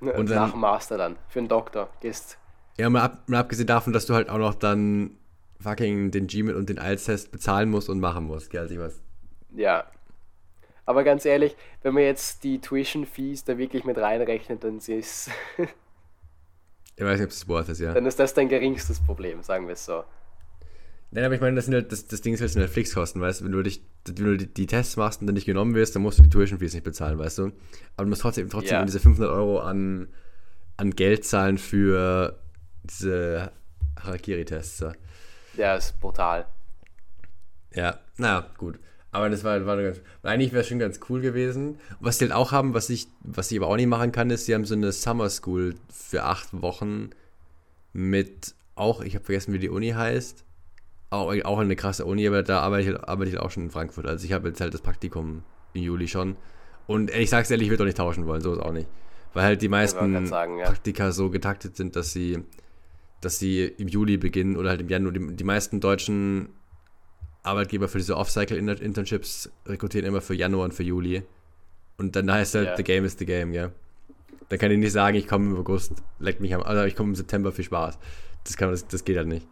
[0.00, 2.38] Ne, und nach dem Master dann, für einen Doktor, gehst.
[2.78, 5.16] Ja, mal, ab, mal abgesehen davon, dass du halt auch noch dann
[5.60, 9.00] fucking den GMAT und den IELTS-Test bezahlen musst und machen musst, gell, also ich was.
[9.54, 9.84] Ja.
[10.86, 14.88] Aber ganz ehrlich, wenn man jetzt die Tuition-Fees da wirklich mit reinrechnet, dann ist
[17.00, 17.92] ich weiß nicht, ob es worth ist, ja.
[17.94, 20.04] Dann ist das dein geringstes Problem, sagen wir es so.
[21.12, 23.40] Nein, aber ich meine, das, sind halt, das, das Ding ist halt, sind halt weißt
[23.40, 23.44] du?
[23.44, 26.02] Wenn du, dich, wenn du die, die, Tests machst und dann nicht genommen wirst, dann
[26.02, 27.52] musst du die Tuition Fees nicht bezahlen, weißt du?
[27.96, 28.84] Aber du musst trotzdem, trotzdem ja.
[28.84, 30.06] diese 500 Euro an,
[30.76, 32.38] an Geld zahlen für
[32.84, 33.50] diese
[34.00, 34.84] Harakiri-Tests.
[35.56, 36.46] Ja, ist brutal.
[37.74, 38.78] Ja, naja, gut.
[39.10, 41.80] Aber das war, war ganz, eigentlich wäre es schon ganz cool gewesen.
[41.98, 44.46] was sie halt auch haben, was ich, was ich aber auch nicht machen kann, ist,
[44.46, 47.10] sie haben so eine Summer School für acht Wochen
[47.92, 50.44] mit auch, ich habe vergessen, wie die Uni heißt
[51.10, 54.06] auch, auch eine krasse Uni, aber da arbeite ich, arbeite ich auch schon in Frankfurt.
[54.06, 55.42] Also ich habe jetzt halt das Praktikum
[55.74, 56.36] im Juli schon.
[56.86, 58.88] Und ich sag's ehrlich, ich würde auch nicht tauschen wollen, so ist auch nicht.
[59.34, 60.66] Weil halt die meisten sagen, ja.
[60.66, 62.42] Praktika so getaktet sind, dass sie,
[63.20, 65.12] dass sie im Juli beginnen oder halt im Januar.
[65.12, 66.48] Die, die meisten deutschen
[67.42, 71.22] Arbeitgeber für diese Off-Cycle-Internships rekrutieren immer für Januar und für Juli.
[71.96, 72.76] Und dann heißt halt, yeah.
[72.76, 73.70] the game is the game, ja.
[74.48, 77.10] Dann kann ich nicht sagen, ich komme im August, leck mich am, also ich komme
[77.10, 77.98] im September, viel Spaß.
[78.42, 79.46] Das, kann, das, das geht halt nicht.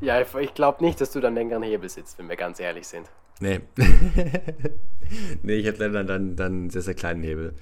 [0.00, 3.10] Ja, ich glaube nicht, dass du dann längeren Hebel sitzt, wenn wir ganz ehrlich sind.
[3.40, 3.60] Nee.
[5.42, 7.54] nee, ich hätte leider dann, dann einen sehr, sehr kleinen Hebel.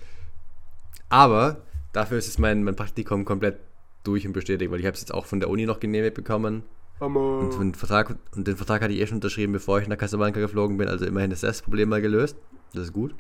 [1.09, 3.59] Aber dafür ist es mein, mein Praktikum komplett
[4.05, 6.64] durch und bestätigt, weil ich habe es jetzt auch von der Uni noch genehmigt bekommen.
[6.99, 10.40] Und den, Vertrag, und den Vertrag hatte ich eh schon unterschrieben, bevor ich nach Casablanca
[10.40, 10.88] geflogen bin.
[10.88, 12.38] Also immerhin ist das Problem mal gelöst.
[12.72, 13.14] Das ist gut.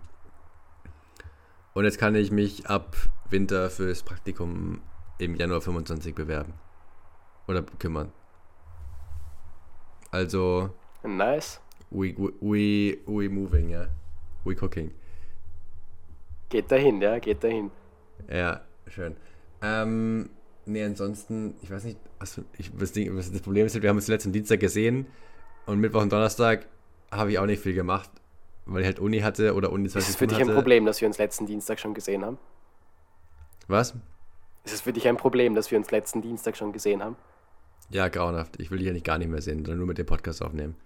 [1.74, 2.96] Und jetzt kann ich mich ab
[3.28, 4.80] Winter fürs Praktikum
[5.18, 6.54] im Januar 25 bewerben.
[7.48, 8.12] Oder kümmern.
[10.10, 10.70] Also.
[11.02, 11.60] Nice.
[11.90, 13.86] We, we, we, moving, ja.
[14.44, 14.92] We cooking.
[16.48, 17.70] Geht dahin, ja, geht dahin.
[18.30, 19.16] Ja, schön.
[19.62, 20.30] Ähm,
[20.64, 24.32] nee, ansonsten, ich weiß nicht, was, ich, was, das Problem ist, wir haben uns letzten
[24.32, 25.06] Dienstag gesehen
[25.66, 26.66] und Mittwoch und Donnerstag
[27.10, 28.10] habe ich auch nicht viel gemacht,
[28.64, 31.00] weil ich halt Uni hatte oder Uni 20 Ist es für dich ein Problem, dass
[31.00, 32.38] wir uns letzten Dienstag schon gesehen haben?
[33.68, 33.94] Was?
[34.64, 37.16] Ist es für dich ein Problem, dass wir uns letzten Dienstag schon gesehen haben?
[37.90, 38.60] Ja, grauenhaft.
[38.60, 40.76] Ich will dich ja nicht gar nicht mehr sehen, sondern nur mit dem Podcast aufnehmen.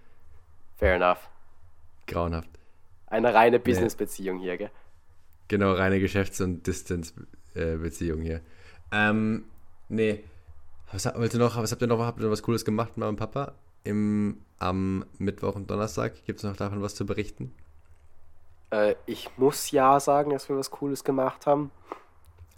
[0.77, 1.29] Fair enough.
[2.07, 2.49] Grauenhaft.
[3.07, 4.71] Eine reine Business-Beziehung hier, gell?
[5.47, 8.41] Genau, reine Geschäfts- und Distance-Beziehung hier.
[8.91, 9.45] Ähm,
[9.89, 10.23] nee.
[10.91, 13.09] Was, wollt ihr noch, was habt ihr noch, habt ihr noch was Cooles gemacht, Mama
[13.09, 13.53] und Papa?
[13.83, 16.25] Im, am Mittwoch und Donnerstag?
[16.25, 17.53] Gibt es noch davon was zu berichten?
[18.69, 21.71] Äh, ich muss ja sagen, dass wir was Cooles gemacht haben.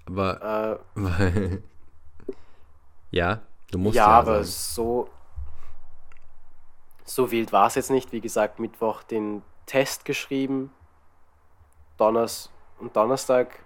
[0.05, 0.81] Aber.
[0.95, 1.59] Äh,
[3.11, 3.41] ja,
[3.73, 4.07] du musst ja.
[4.07, 5.09] Ja, aber so.
[7.05, 8.11] So wild war es jetzt nicht.
[8.11, 10.71] Wie gesagt, Mittwoch den Test geschrieben.
[11.97, 13.59] Donners und Donnerstag.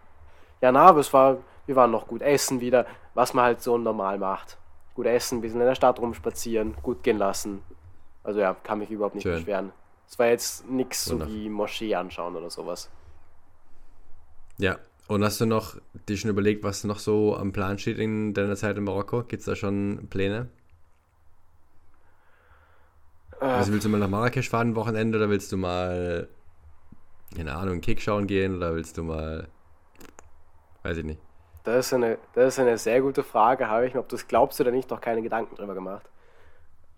[0.61, 1.37] Ja, na, aber es war.
[1.65, 4.57] Wir waren noch gut essen wieder, was man halt so normal macht.
[4.95, 7.61] Gut essen, ein bisschen in der Stadt rumspazieren, gut gehen lassen.
[8.23, 9.35] Also ja, kann mich überhaupt nicht Schön.
[9.35, 9.73] beschweren.
[10.07, 12.89] Es war jetzt nichts so wie Moschee anschauen oder sowas.
[14.57, 18.33] Ja, und hast du noch dir schon überlegt, was noch so am Plan steht in
[18.33, 19.23] deiner Zeit in Marokko?
[19.23, 20.49] Gibt es da schon Pläne?
[23.39, 26.27] Äh, also willst du mal nach Marrakesch fahren, Wochenende, oder willst du mal,
[27.35, 29.47] keine Ahnung, Kick schauen gehen, oder willst du mal,
[30.83, 31.21] weiß ich nicht.
[31.63, 34.27] Das ist eine, das ist eine sehr gute Frage, habe ich mir, ob du es
[34.27, 36.05] glaubst oder nicht, noch keine Gedanken drüber gemacht.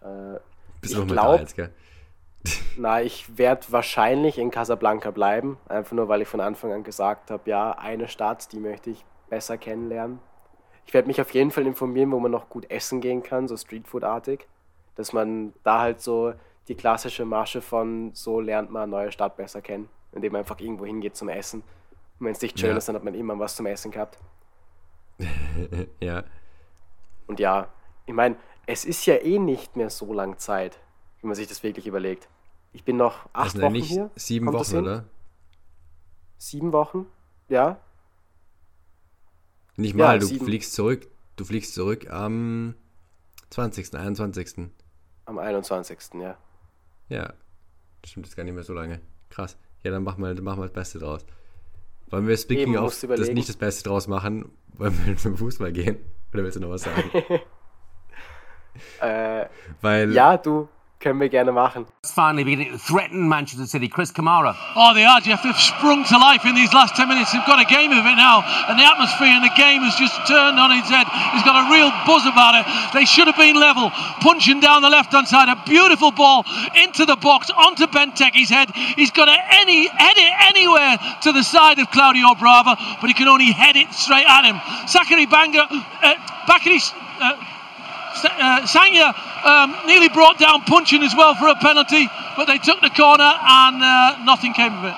[0.01, 0.39] Äh,
[0.81, 1.45] Bist ich glaube,
[2.77, 7.31] na, ich werde wahrscheinlich in Casablanca bleiben, einfach nur, weil ich von Anfang an gesagt
[7.31, 10.19] habe, ja, eine Stadt, die möchte ich besser kennenlernen.
[10.85, 13.57] Ich werde mich auf jeden Fall informieren, wo man noch gut essen gehen kann, so
[13.57, 14.47] Streetfood-artig,
[14.95, 16.33] dass man da halt so
[16.67, 20.59] die klassische Masche von so lernt man eine neue Stadt besser kennen, indem man einfach
[20.59, 21.61] irgendwo hingeht zum Essen.
[22.19, 22.77] Und wenn es nicht schön ja.
[22.77, 24.17] ist, dann hat man immer was zum Essen gehabt.
[25.99, 26.23] ja.
[27.27, 27.67] Und ja,
[28.05, 30.79] ich meine, es ist ja eh nicht mehr so lang Zeit
[31.21, 32.29] wenn man sich das wirklich überlegt.
[32.71, 34.11] Ich bin noch acht also Wochen nicht hier.
[34.15, 35.05] Sieben Kommt Wochen, oder?
[36.37, 37.05] Sieben Wochen,
[37.47, 37.79] ja.
[39.75, 40.45] Nicht mal, ja, du sieben.
[40.45, 41.07] fliegst zurück.
[41.35, 42.75] Du fliegst zurück am
[43.49, 44.69] 20., 21.
[45.25, 46.37] Am 21., ja.
[47.07, 47.33] Ja,
[48.01, 49.01] das stimmt jetzt gar nicht mehr so lange.
[49.29, 49.57] Krass.
[49.83, 51.25] Ja, dann machen wir, dann machen wir das Beste draus.
[52.09, 54.51] Wollen wir Speaking Eben, of das nicht das Beste draus machen?
[54.73, 55.97] Wollen wir zum Fußball gehen?
[56.33, 57.09] Oder willst du noch was sagen?
[59.01, 59.45] äh,
[59.81, 60.67] Weil, ja, du,
[60.99, 61.85] Können wir gerne machen.
[62.03, 63.87] Finally beginning to threaten Manchester City.
[63.87, 64.53] Chris Kamara.
[64.75, 65.41] Oh, they are, Jeff.
[65.43, 67.31] They've sprung to life in these last 10 minutes.
[67.31, 68.43] They've got a game of it now.
[68.67, 71.07] And the atmosphere in the game has just turned on its head.
[71.39, 72.67] It's got a real buzz about it.
[72.91, 73.91] They should have been level.
[74.19, 75.47] Punching down the left hand side.
[75.47, 76.43] A beautiful ball
[76.75, 78.67] into the box, onto Benteke's head.
[78.99, 83.13] He's got to any, head it anywhere to the side of Claudio Brava, but he
[83.13, 84.59] can only head it straight at him.
[84.83, 86.83] Sakari Banga, uh, Bakary.
[87.23, 87.39] Uh,
[88.25, 89.13] uh, Sanya
[89.45, 93.31] um, nearly brought down Punchin as well for a penalty, but they took the corner
[93.41, 94.95] and uh, nothing came of it.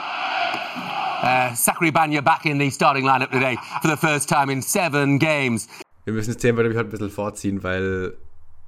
[1.24, 5.20] Uh, Sakri Banya back in the starting lineup today for the first time in seven
[5.20, 5.68] games.
[6.06, 8.18] Wir müssen das Thema heute ein bisschen vorziehen, weil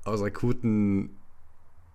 [0.05, 1.09] aus akuten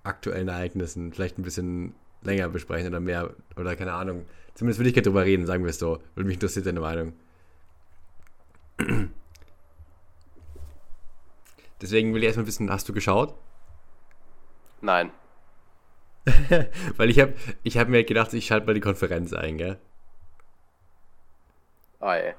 [0.03, 4.27] aktuellen Ereignissen vielleicht ein bisschen länger besprechen oder mehr oder keine Ahnung.
[4.55, 6.01] Zumindest würde ich gerne drüber reden, sagen wir es so.
[6.17, 7.13] Würde mich interessiert deine Meinung.
[11.81, 13.35] Deswegen will ich erstmal wissen, hast du geschaut?
[14.81, 15.11] Nein.
[16.97, 19.79] Weil ich habe ich hab mir gedacht, ich schalte mal die Konferenz ein, gell?
[22.01, 22.35] Ah, ey.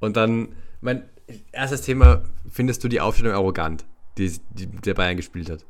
[0.00, 1.08] Und dann, mein
[1.52, 3.84] erstes Thema, findest du die Aufstellung arrogant,
[4.18, 5.64] die, die der Bayern gespielt hat?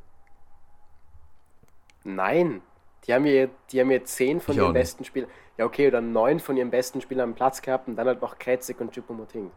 [2.04, 2.62] Nein.
[3.06, 6.00] Die haben mir, die haben mir zehn von ich ihren besten Spielern, ja okay, oder
[6.00, 9.50] neun von ihren besten Spielern am Platz gehabt und dann halt noch Kretzig und Chupomoting.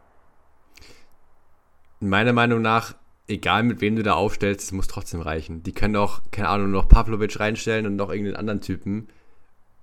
[1.98, 2.94] Meiner Meinung nach
[3.30, 5.62] egal mit wem du da aufstellst, es muss trotzdem reichen.
[5.62, 9.08] Die können auch, keine Ahnung, noch Pavlovic reinstellen und noch irgendeinen anderen Typen.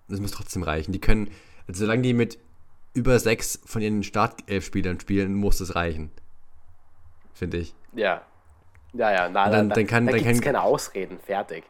[0.08, 0.92] Das muss trotzdem reichen.
[0.92, 1.32] Die können,
[1.68, 2.38] also solange die mit
[2.94, 6.12] über sechs von ihren Startelf-Spielern spielen, muss das reichen.
[7.34, 7.74] Finde ich.
[7.94, 8.22] Ja.
[8.94, 11.64] Ja, ja, na, dann, dann, dann, kann, dann, dann kann, keine Ausreden, fertig.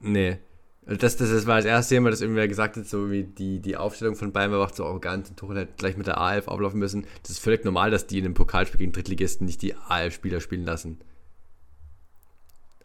[0.00, 0.38] Nee.
[0.86, 3.76] Das, das, das war das erste Thema, das irgendwer gesagt hat, so wie die, die
[3.76, 7.06] Aufstellung von Bayern war so arrogant und Tuchel hätte gleich mit der A11 auflaufen müssen.
[7.22, 10.64] Das ist völlig normal, dass die in einem Pokalspiel gegen Drittligisten nicht die A11-Spieler spielen
[10.64, 10.98] lassen.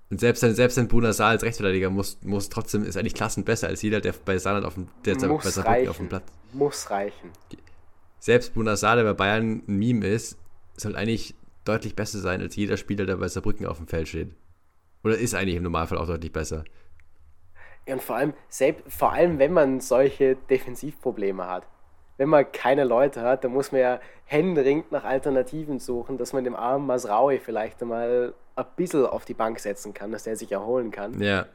[0.09, 3.43] Und selbst ein, selbst ein Buna Saar als Rechtsverteidiger muss, muss trotzdem, ist eigentlich klassen
[3.43, 6.23] besser als jeder, der bei Saarland auf dem, der muss bei Saarbrücken auf dem Platz.
[6.53, 7.31] Muss reichen.
[8.19, 10.37] Selbst Buna Saar, der bei Bayern ein Meme ist,
[10.77, 14.31] soll eigentlich deutlich besser sein als jeder Spieler, der bei Saarbrücken auf dem Feld steht.
[15.03, 16.65] Oder ist eigentlich im Normalfall auch deutlich besser.
[17.87, 21.67] Ja, und vor allem, selbst, vor allem, wenn man solche Defensivprobleme hat.
[22.17, 26.45] Wenn man keine Leute hat, dann muss man ja händeringend nach Alternativen suchen, dass man
[26.45, 30.51] dem armen Masraui vielleicht einmal ein bisschen auf die Bank setzen kann, dass der sich
[30.51, 31.21] erholen kann.
[31.21, 31.45] Ja.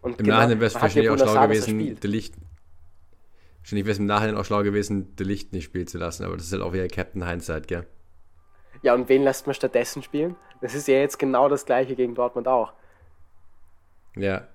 [0.00, 2.34] Und Im genau, Nachhinein wäre es wahrscheinlich auch schlau gewesen, De Licht.
[3.58, 6.36] Wahrscheinlich wäre es im Nachhinein auch schlau gewesen, De Licht nicht spielen zu lassen, aber
[6.36, 7.86] das ist halt auch wieder Captain Hindsight, gell?
[8.82, 10.36] Ja, und wen lässt man stattdessen spielen?
[10.62, 12.72] Das ist ja jetzt genau das gleiche gegen Dortmund auch.
[14.16, 14.46] Ja.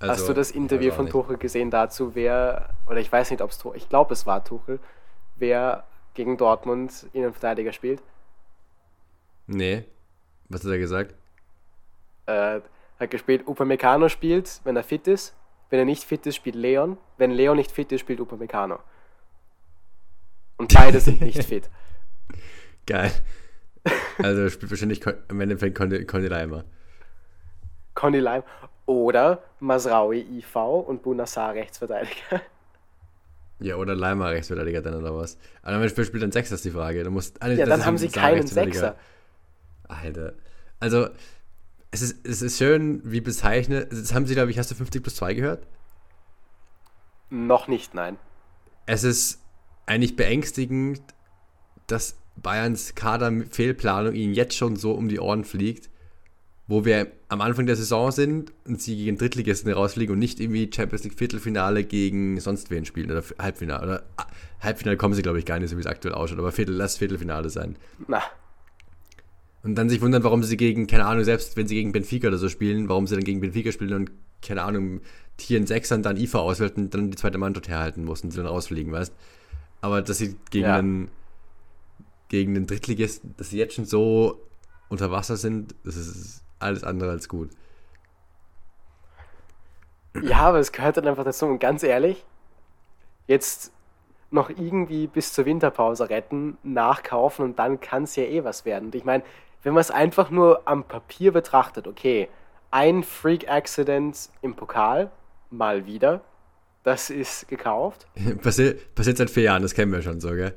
[0.00, 3.50] Also, Hast du das Interview von Tuchel gesehen dazu, wer, oder ich weiß nicht, ob
[3.50, 4.78] es Tuchel, ich glaube es war Tuchel,
[5.36, 5.84] wer
[6.14, 8.02] gegen Dortmund Innenverteidiger spielt?
[9.46, 9.84] Nee.
[10.48, 11.14] Was hat er gesagt?
[12.26, 12.60] Äh,
[13.00, 15.34] hat gespielt, Upamecano spielt, wenn er fit ist.
[15.70, 16.96] Wenn er nicht fit ist, spielt Leon.
[17.16, 18.78] Wenn Leon nicht fit ist, spielt Upamecano.
[20.56, 21.68] Und beide sind nicht fit.
[22.86, 23.12] Geil.
[24.18, 26.64] Also spielt wahrscheinlich im Endeffekt Conny, Conny Leimer.
[27.94, 28.44] Conny Leimer.
[28.88, 32.40] Oder Masraui IV und Bunassar Rechtsverteidiger.
[33.60, 35.36] Ja, oder Leimer Rechtsverteidiger dann oder was.
[35.62, 37.02] Aber dann spielt dann Sechser, ist die Frage.
[37.02, 38.94] Du musst, ja, dann haben sie keinen Sechser.
[39.88, 40.34] Alter.
[40.78, 41.08] Also,
[41.90, 43.90] es ist, es ist schön, wie bezeichnet.
[43.90, 45.66] Das haben sie, glaube ich, hast du 50 plus 2 gehört?
[47.30, 48.16] Noch nicht, nein.
[48.86, 49.40] Es ist
[49.86, 51.02] eigentlich beängstigend,
[51.88, 55.90] dass Bayerns Kader-Fehlplanung ihnen jetzt schon so um die Ohren fliegt,
[56.68, 60.70] wo wir am Anfang der Saison sind und sie gegen Drittligisten rausfliegen und nicht irgendwie
[60.72, 63.82] Champions League Viertelfinale gegen sonst wen spielen oder Halbfinale.
[63.82, 64.26] Oder ah,
[64.60, 66.98] Halbfinale kommen sie, glaube ich, gar nicht, so wie es aktuell ausschaut, aber Viertel, lass
[66.98, 67.76] Viertelfinale sein.
[68.06, 68.22] Na.
[69.62, 72.38] Und dann sich wundern, warum sie gegen, keine Ahnung, selbst wenn sie gegen Benfica oder
[72.38, 74.10] so spielen, warum sie dann gegen Benfica spielen und,
[74.42, 75.00] keine Ahnung,
[75.38, 78.92] Tieren Sechsern dann IFA auswählt und dann die zweite Mannschaft herhalten mussten, sie dann rausfliegen,
[78.92, 79.12] weißt
[79.80, 80.76] Aber dass sie gegen ja.
[80.76, 81.08] einen
[82.28, 84.46] gegen den Drittligisten, dass sie jetzt schon so
[84.90, 87.50] unter Wasser sind, das ist alles andere als gut.
[90.22, 91.46] Ja, aber es gehört dann einfach dazu.
[91.46, 92.24] Und ganz ehrlich,
[93.26, 93.72] jetzt
[94.30, 98.86] noch irgendwie bis zur Winterpause retten, nachkaufen und dann kann es ja eh was werden.
[98.86, 99.22] Und ich meine,
[99.62, 102.28] wenn man es einfach nur am Papier betrachtet, okay,
[102.70, 105.10] ein Freak-Accident im Pokal,
[105.50, 106.20] mal wieder,
[106.82, 108.06] das ist gekauft.
[108.42, 110.54] passiert, passiert seit vier Jahren, das kennen wir schon so, gell?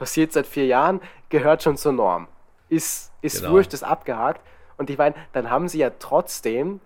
[0.00, 2.26] passiert seit vier Jahren, gehört schon zur Norm.
[2.70, 3.52] Ist, ist genau.
[3.52, 4.40] wurscht, ist abgehakt.
[4.80, 6.80] Und ich meine, dann haben sie ja trotzdem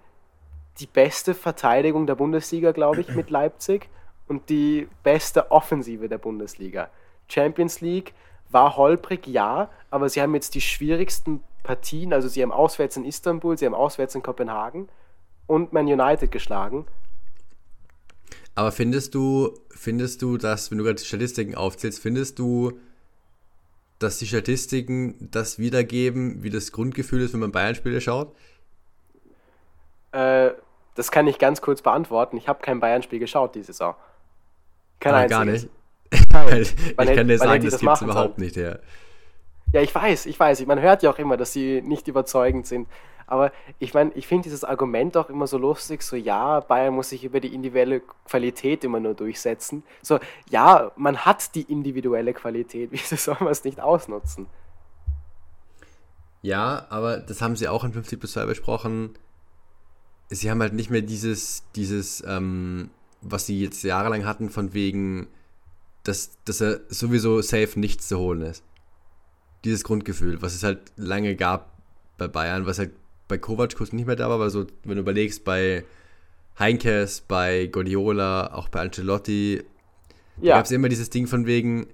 [0.81, 3.89] die beste Verteidigung der Bundesliga, glaube ich, mit Leipzig
[4.27, 6.91] und die beste Offensive der Bundesliga.
[7.29, 8.13] Champions League
[8.51, 13.05] war holprig, ja, aber sie haben jetzt die schwierigsten Partien, also sie haben auswärts in
[13.05, 14.89] Istanbul, sie haben auswärts in Kopenhagen
[15.47, 16.87] und Man United geschlagen.
[18.57, 22.73] Aber findest du, findest du, dass, wenn du gerade die Statistiken aufzählst, findest du,
[23.99, 28.35] dass die Statistiken das wiedergeben, wie das Grundgefühl ist, wenn man Bayern-Spiele schaut?
[30.13, 30.51] Äh,
[30.95, 32.37] das kann ich ganz kurz beantworten.
[32.37, 33.95] Ich habe kein Bayern-Spiel geschaut diese Saison.
[35.01, 35.69] Kein Aber gar nicht.
[36.33, 38.79] Weil, ich kann dir sagen, das, das gibt es überhaupt nicht, ja.
[39.75, 40.65] Ja, ich weiß, ich weiß.
[40.67, 42.87] Man hört ja auch immer, dass sie nicht überzeugend sind.
[43.27, 47.09] Aber ich meine, ich finde dieses Argument auch immer so lustig, so ja, Bayern muss
[47.09, 49.83] sich über die individuelle Qualität immer nur durchsetzen.
[50.01, 54.47] So, ja, man hat die individuelle Qualität, wieso soll man es nicht ausnutzen?
[56.43, 59.19] Ja, aber das haben sie auch in 50 plus 2 besprochen.
[60.29, 62.91] Sie haben halt nicht mehr dieses, dieses, ähm,
[63.23, 65.27] was sie jetzt jahrelang hatten, von wegen,
[66.05, 68.63] dass, dass er sowieso safe nichts zu holen ist.
[69.65, 71.73] Dieses Grundgefühl, was es halt lange gab
[72.19, 72.93] bei Bayern, was halt
[73.29, 75.85] bei Kovac kurz nicht mehr da war, aber so, wenn du überlegst, bei
[76.59, 79.63] Heinkes, bei Guardiola, auch bei Ancelotti,
[80.41, 80.57] ja.
[80.57, 81.87] gab es immer dieses Ding von wegen,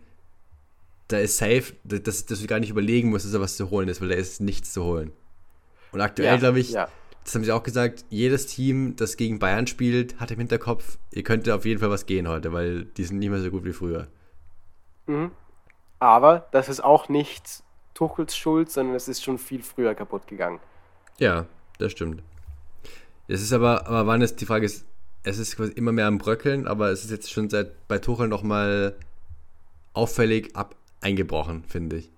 [1.09, 3.89] da ist safe, dass, dass du gar nicht überlegen musst, dass er was zu holen
[3.89, 5.13] ist, weil da ist nichts zu holen.
[5.93, 6.89] Und aktuell ja, glaube ich, ja.
[7.25, 11.23] das haben sie auch gesagt, jedes Team, das gegen Bayern spielt, hat im Hinterkopf, ihr
[11.23, 13.73] könntet auf jeden Fall was gehen heute, weil die sind nicht mehr so gut wie
[13.73, 14.09] früher.
[15.07, 15.31] Mhm.
[16.01, 17.63] Aber das ist auch nicht
[17.95, 20.59] Tuchels Schuld, sondern es ist schon viel früher kaputt gegangen.
[21.19, 21.47] Ja,
[21.79, 22.23] das stimmt.
[23.29, 24.87] Es ist aber, aber wann ist die Frage ist,
[25.23, 28.27] es ist quasi immer mehr am Bröckeln, aber es ist jetzt schon seit bei Tuchel
[28.27, 28.97] nochmal
[29.93, 32.11] auffällig ab eingebrochen, finde ich.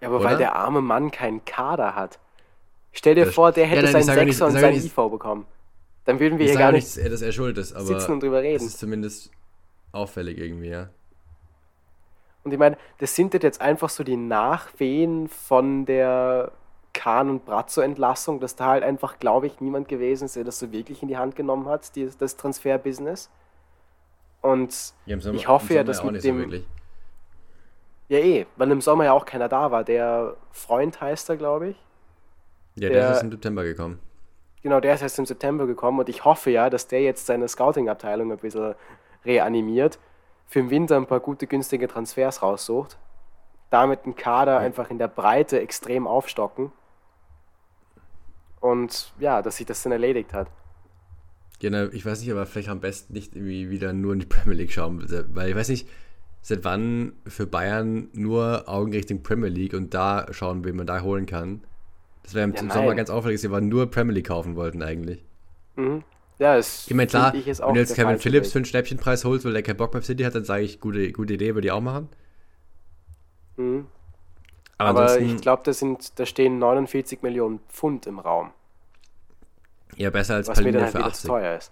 [0.00, 0.30] Ja, aber Oder?
[0.30, 2.18] weil der arme Mann keinen Kader hat.
[2.92, 5.46] Stell dir das vor, der hätte ja, seinen Sechser nicht, und seinen IV bekommen.
[6.04, 8.42] Dann würden wir hier gar nicht, nicht dass er schuld ist, aber sitzen und drüber
[8.42, 8.58] reden.
[8.58, 9.30] Das ist zumindest
[9.92, 10.90] auffällig irgendwie, ja.
[12.44, 16.52] Und ich meine, das sind jetzt einfach so die Nachwehen von der
[16.92, 20.72] Kahn und Brazzo-Entlassung, dass da halt einfach, glaube ich, niemand gewesen ist, der das so
[20.72, 23.30] wirklich in die Hand genommen hat, die, das Transfer-Business.
[24.40, 26.50] Und ja, Sommer, ich hoffe ja, dass mit dem.
[26.50, 26.58] So
[28.08, 29.84] ja, eh, weil im Sommer ja auch keiner da war.
[29.84, 31.76] Der Freund heißt er, glaube ich.
[32.74, 34.00] Ja, der, der, ist erst im September gekommen.
[34.62, 37.48] Genau, der ist erst im September gekommen und ich hoffe ja, dass der jetzt seine
[37.48, 38.74] Scouting-Abteilung ein bisschen
[39.24, 39.98] reanimiert,
[40.52, 42.98] für den Winter ein paar gute, günstige Transfers raussucht,
[43.70, 46.70] damit den Kader einfach in der Breite extrem aufstocken
[48.60, 50.48] und ja, dass sich das dann erledigt hat.
[51.58, 54.58] Genau, ich weiß nicht, aber vielleicht am besten nicht irgendwie wieder nur in die Premier
[54.58, 55.02] League schauen,
[55.34, 55.88] weil ich weiß nicht,
[56.42, 61.00] seit wann für Bayern nur Augen Richtung Premier League und da schauen, wen man da
[61.00, 61.62] holen kann.
[62.24, 65.24] Das wäre im ja, Sommer ganz auffällig, dass sie nur Premier League kaufen wollten eigentlich.
[65.76, 66.04] Mhm.
[66.42, 69.44] Ja, das ich meine, klar, ich wenn du jetzt Kevin Phillips für einen Schnäppchenpreis holst,
[69.44, 71.72] weil der keinen Bock beim City hat, dann sage ich, gute, gute Idee, würde ich
[71.72, 72.08] auch machen.
[73.56, 73.86] Mhm.
[74.76, 75.72] Aber, Aber ich glaube, da,
[76.16, 78.50] da stehen 49 Millionen Pfund im Raum.
[79.94, 81.28] Ja, besser als Palinja halt für 80.
[81.28, 81.70] teuer ist.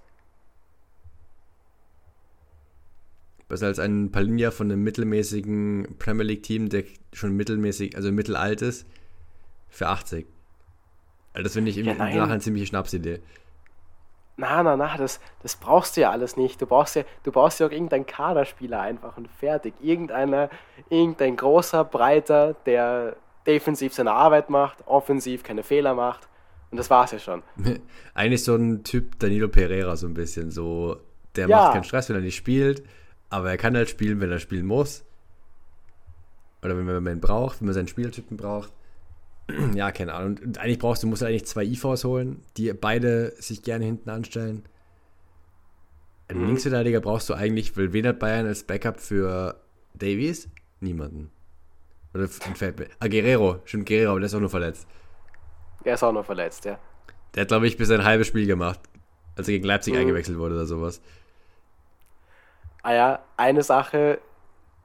[3.49, 8.63] Besser als ein Palinja von einem mittelmäßigen Premier League Team, der schon mittelmäßig, also mittelalt
[8.63, 8.87] ist,
[9.69, 10.29] für 80.
[11.33, 13.21] Also das finde ich im ja, Nachhinein eine ziemliche Schnapsidee.
[14.41, 16.63] Na, na, na, das, das brauchst du ja alles nicht.
[16.63, 19.75] Du brauchst ja, du brauchst ja auch irgendeinen Kaderspieler einfach und fertig.
[19.83, 20.49] Irgendeiner,
[20.89, 26.27] irgendein großer, breiter, der defensiv seine Arbeit macht, offensiv keine Fehler macht.
[26.71, 27.43] Und das war's ja schon.
[28.15, 30.51] Eigentlich so ein Typ Danilo Pereira, so ein bisschen.
[30.51, 30.97] So,
[31.37, 31.59] der ja.
[31.59, 32.83] macht keinen Stress, wenn er nicht spielt,
[33.29, 35.05] aber er kann halt spielen, wenn er spielen muss.
[36.63, 38.73] Oder wenn man ihn braucht, wenn man seinen Spielertypen braucht.
[39.75, 40.39] ja, keine Ahnung.
[40.43, 44.11] Und eigentlich brauchst du, musst du eigentlich zwei IVs holen, die beide sich gerne hinten
[44.11, 44.65] anstellen.
[46.29, 46.47] Einen mhm.
[46.47, 49.61] Linksverteidiger brauchst du eigentlich, weil wen hat Bayern als Backup für
[49.95, 50.49] Davies?
[50.81, 51.31] Niemanden.
[52.15, 52.89] Oder fällt mir.
[52.99, 53.61] Ah, Guerrero.
[53.65, 54.87] Stimmt, Guerrero, aber der ist auch nur verletzt.
[55.85, 56.79] Der ist auch nur verletzt, ja.
[57.35, 58.81] Der hat, glaube ich, bis ein halbes Spiel gemacht,
[59.37, 60.01] als er gegen Leipzig mhm.
[60.01, 61.01] eingewechselt wurde oder sowas.
[62.83, 64.19] Ah ja, eine Sache,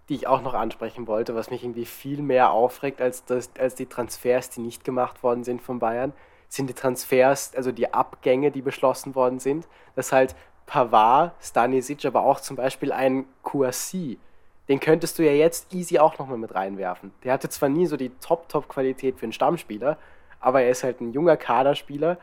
[0.09, 3.75] die ich auch noch ansprechen wollte, was mich irgendwie viel mehr aufregt als, das, als
[3.75, 6.13] die Transfers, die nicht gemacht worden sind von Bayern,
[6.47, 9.67] sind die Transfers, also die Abgänge, die beschlossen worden sind.
[9.95, 10.35] Dass halt
[10.67, 14.19] Pavard, Stanisic, aber auch zum Beispiel ein Kouassi,
[14.67, 17.11] den könntest du ja jetzt easy auch nochmal mit reinwerfen.
[17.23, 19.97] Der hatte zwar nie so die Top-Top-Qualität für einen Stammspieler,
[20.39, 22.17] aber er ist halt ein junger Kaderspieler,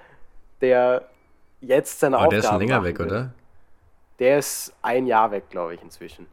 [0.61, 1.09] der
[1.61, 3.07] jetzt seine oh, Aufgaben Der ist schon länger weg, will.
[3.07, 3.35] oder?
[4.19, 6.27] Der ist ein Jahr weg, glaube ich, inzwischen.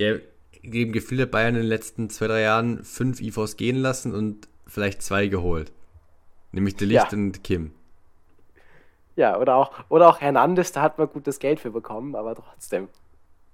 [0.00, 0.16] Ja,
[0.62, 4.48] gegen Gefühl hat Bayern in den letzten zwei, drei Jahren fünf IVs gehen lassen und
[4.66, 5.72] vielleicht zwei geholt.
[6.52, 7.18] Nämlich De Licht ja.
[7.18, 7.72] und Kim.
[9.14, 12.88] Ja, oder auch, oder auch Hernandez, da hat man gutes Geld für bekommen, aber trotzdem.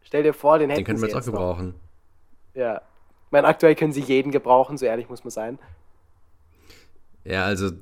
[0.02, 1.74] Stell dir vor, den hätten Den können wir jetzt auch gebrauchen.
[2.54, 2.61] Noch.
[2.62, 2.76] Ja.
[2.76, 5.59] Ich meine, aktuell können sie jeden gebrauchen, so ehrlich muss man sein.
[7.24, 7.72] Ja, also,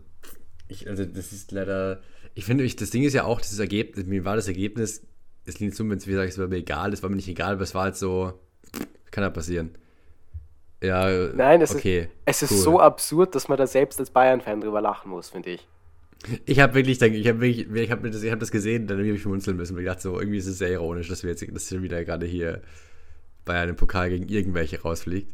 [0.69, 2.01] ich, also das ist leider.
[2.33, 5.07] Ich finde, ich, das Ding ist ja auch, dieses Ergebnis, mir war das Ergebnis,
[5.45, 7.29] es liegt so, wenn es, wie ich, es war mir egal, es war mir nicht
[7.29, 8.41] egal, aber es war halt so,
[9.15, 9.71] kann ja passieren.
[10.83, 12.57] Ja, Nein, es okay, ist, es cool.
[12.57, 15.69] ist so absurd, dass man da selbst als Bayern-Fan drüber lachen muss, finde ich.
[16.47, 19.23] Ich habe wirklich, ich habe wirklich, ich habe das, hab das gesehen, dann habe ich
[19.23, 19.79] schmunzeln müssen.
[19.79, 22.27] Ich dachte so, irgendwie ist es sehr ironisch, dass wir jetzt, dass schon wieder gerade
[22.27, 22.61] hier
[23.45, 25.33] bei einem Pokal gegen irgendwelche rausfliegt.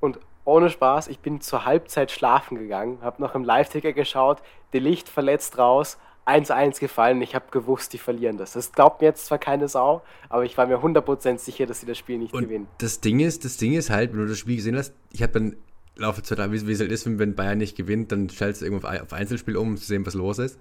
[0.00, 4.80] Und ohne Spaß, ich bin zur Halbzeit schlafen gegangen, habe noch im Live-Ticker geschaut, die
[4.80, 7.22] Licht verletzt raus, 1-1 gefallen.
[7.22, 8.52] Ich habe gewusst, die verlieren das.
[8.52, 11.86] Das glaubt mir jetzt zwar keine Sau, aber ich war mir 100% sicher, dass sie
[11.86, 12.68] das Spiel nicht und gewinnen.
[12.78, 15.32] Das Ding ist, das Ding ist halt, wenn du das Spiel gesehen hast, ich habe
[15.32, 15.56] dann
[15.96, 18.86] laufe zu wie, wie es halt ist, wenn Bayern nicht gewinnt, dann schaltest du irgendwo
[18.86, 20.58] auf Einzelspiel um, um zu sehen, was los ist.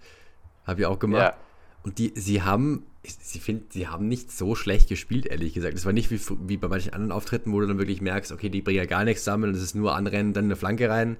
[0.65, 1.21] Habe ich auch gemacht.
[1.21, 1.35] Ja.
[1.83, 5.75] Und die, sie haben, sie finden, sie haben nicht so schlecht gespielt, ehrlich gesagt.
[5.75, 8.49] Es war nicht wie, wie bei manchen anderen Auftritten, wo du dann wirklich merkst, okay,
[8.49, 11.17] die bringen ja gar nichts zusammen und es ist nur anrennen, dann eine Flanke rein.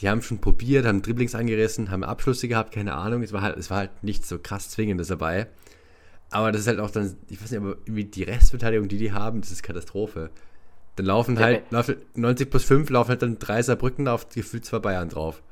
[0.00, 3.22] Die haben schon probiert, haben Dribblings angerissen, haben Abschlüsse gehabt, keine Ahnung.
[3.22, 5.46] Es war halt, es war halt nicht so krass Zwingendes dabei.
[6.30, 9.12] Aber das ist halt auch dann, ich weiß nicht, aber wie die Restverteidigung, die die
[9.12, 10.30] haben, das ist Katastrophe.
[10.96, 14.80] Dann laufen halt, laufen 90 plus 5 laufen halt dann drei Saarbrücken auf gefühlt zwei
[14.80, 15.42] Bayern drauf.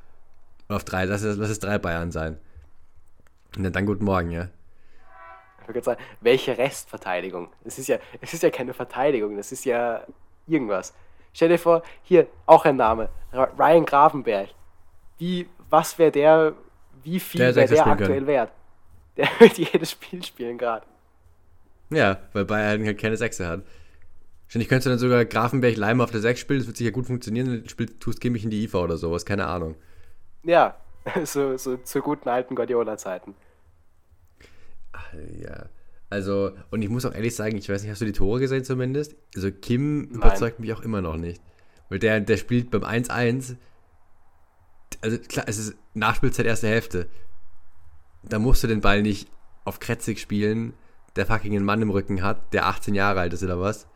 [0.69, 2.39] Oder auf drei, lass es, lass es drei Bayern sein.
[3.57, 4.49] Und dann, dann guten Morgen, ja.
[5.61, 7.49] Ich würde sagen, welche Restverteidigung?
[7.65, 10.05] Es ist ja, es ist ja keine Verteidigung, das ist ja
[10.47, 10.95] irgendwas.
[11.33, 14.51] Stell dir vor, hier auch ein Name, Ryan Gravenberg.
[15.19, 16.53] Wie, was wäre der,
[17.03, 18.27] wie viel wäre der aktuell können.
[18.27, 18.53] wert?
[19.19, 20.87] Der wird jedes Spiel spielen gerade.
[21.91, 23.63] Ja, weil Bayern halt keine Sechse hat.
[24.47, 27.07] Wahrscheinlich könntest du dann sogar Grafenberg Leim auf der 6 spielen, das wird sicher gut
[27.07, 29.75] funktionieren, dann spielt, tust Kimmich in die IVA oder sowas, keine Ahnung.
[30.45, 30.77] Ja,
[31.25, 33.35] so, so zu guten alten Guardiola-Zeiten.
[35.43, 35.67] Ja,
[36.13, 38.65] also, und ich muss auch ehrlich sagen, ich weiß nicht, hast du die Tore gesehen
[38.65, 39.17] zumindest?
[39.35, 40.11] Also Kim Nein.
[40.13, 41.41] überzeugt mich auch immer noch nicht.
[41.89, 43.57] Weil der, der spielt beim 1-1,
[45.01, 47.09] also klar, es ist Nachspielzeit erste Hälfte.
[48.23, 49.29] Da musst du den Ball nicht
[49.65, 50.75] auf Kretzig spielen,
[51.17, 53.89] der fucking einen Mann im Rücken hat, der 18 Jahre alt ist oder was.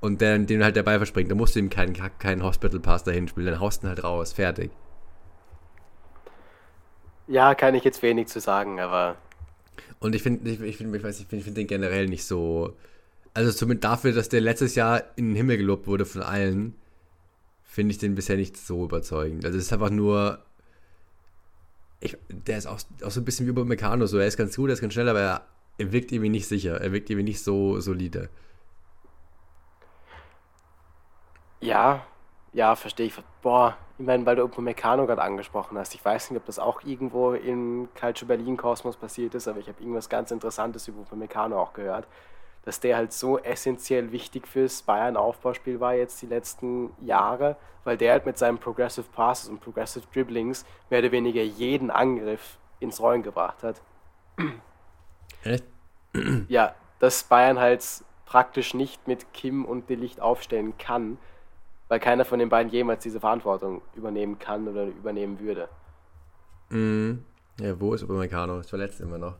[0.00, 1.30] Und der, dem halt der Ball verspringt.
[1.30, 4.02] Da musst du ihm keinen, keinen Hospital Pass dahin spielen, dann haust du ihn halt
[4.02, 4.32] raus.
[4.32, 4.70] Fertig.
[7.26, 9.16] Ja, kann ich jetzt wenig zu sagen, aber.
[10.04, 12.76] Und ich finde, ich, ich finde, ich weiß, ich finde find den generell nicht so.
[13.32, 16.74] Also zumindest dafür, dass der letztes Jahr in den Himmel gelobt wurde von allen,
[17.62, 19.46] finde ich den bisher nicht so überzeugend.
[19.46, 20.44] Also es ist einfach nur.
[22.00, 24.54] Ich, der ist auch, auch so ein bisschen wie über Meccano, so er ist ganz
[24.54, 25.46] gut, er ist ganz schnell, aber er,
[25.78, 28.28] er wirkt irgendwie nicht sicher, er wirkt irgendwie nicht so solide.
[31.62, 32.06] Ja,
[32.54, 33.14] ja, verstehe ich.
[33.42, 35.94] Boah, ich meine, weil du Upamecano gerade angesprochen hast.
[35.94, 39.68] Ich weiß nicht, ob das auch irgendwo im Calcio Berlin Kosmos passiert ist, aber ich
[39.68, 42.06] habe irgendwas ganz Interessantes über Upamecano auch gehört,
[42.64, 48.12] dass der halt so essentiell wichtig fürs Bayern-Aufbauspiel war jetzt die letzten Jahre, weil der
[48.12, 53.22] halt mit seinen Progressive Passes und Progressive Dribblings mehr oder weniger jeden Angriff ins Rollen
[53.22, 53.82] gebracht hat.
[55.42, 55.64] Echt?
[56.48, 57.84] Ja, dass Bayern halt
[58.24, 61.18] praktisch nicht mit Kim und Delicht aufstellen kann,
[61.94, 65.68] weil keiner von den beiden jemals diese Verantwortung übernehmen kann oder übernehmen würde.
[66.70, 67.24] Mhm.
[67.60, 68.58] Ja, wo ist Upamecano?
[68.58, 69.36] Ist verletzt immer noch.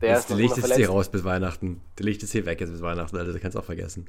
[0.00, 1.82] Der ist, Licht ist hier raus bis Weihnachten.
[1.98, 4.08] Der Licht ist hier weg jetzt bis Weihnachten, also das kannst du auch vergessen.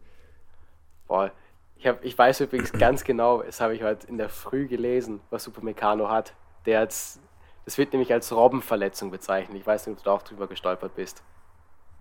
[1.10, 1.34] Boah,
[1.76, 5.20] ich, hab, ich weiß übrigens ganz genau, das habe ich heute in der Früh gelesen,
[5.30, 6.34] was Upamecano hat.
[6.66, 6.96] Der hat,
[7.66, 9.58] das wird nämlich als Robbenverletzung bezeichnet.
[9.58, 11.24] Ich weiß nicht, ob du da auch drüber gestolpert bist.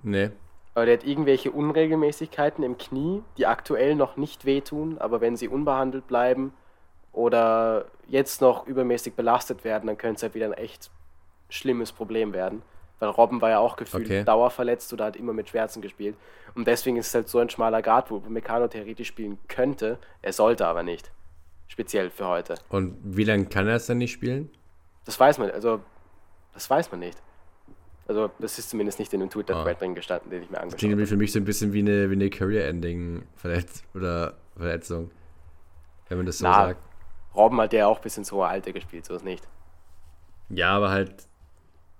[0.04, 0.30] Nee.
[0.74, 5.48] Aber der hat irgendwelche Unregelmäßigkeiten im Knie, die aktuell noch nicht wehtun, aber wenn sie
[5.48, 6.52] unbehandelt bleiben
[7.12, 10.90] oder jetzt noch übermäßig belastet werden, dann könnte es halt wieder ein echt
[11.48, 12.62] schlimmes Problem werden.
[13.00, 14.24] Weil Robben war ja auch gefühlt okay.
[14.24, 16.16] dauerverletzt oder hat immer mit Schmerzen gespielt.
[16.54, 19.98] Und deswegen ist es halt so ein schmaler Grad, wo Meccano theoretisch spielen könnte.
[20.22, 21.10] Er sollte aber nicht.
[21.66, 22.56] Speziell für heute.
[22.68, 24.50] Und wie lange kann er es dann nicht spielen?
[25.04, 25.80] Das weiß man, also
[26.52, 27.16] das weiß man nicht.
[28.10, 29.78] Also das ist zumindest nicht in dem Twitter-Thread ah.
[29.78, 30.94] drin gestanden, den ich mir angeschaut habe.
[30.94, 35.12] Klingt für mich so ein bisschen wie eine, wie eine Career-Ending-Verletzung oder Verletzung.
[36.08, 36.80] Wenn man das so Na, sagt.
[37.36, 39.46] Robben hat ja auch bis ins hohe Alter gespielt, so ist nicht.
[40.48, 41.28] Ja, aber halt,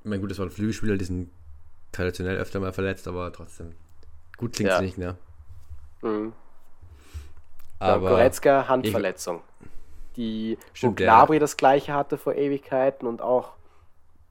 [0.02, 1.30] ich meine, gut, das waren Flügelspieler, die sind
[1.92, 3.76] traditionell öfter mal verletzt, aber trotzdem.
[4.36, 4.82] Gut klingt es ja.
[4.82, 5.16] nicht, ne?
[6.02, 6.32] Mhm.
[7.78, 9.42] Aber Goretzka, Handverletzung.
[9.60, 11.38] Ich, die Stimmt, Gnabry ja.
[11.40, 13.59] das gleiche hatte vor Ewigkeiten und auch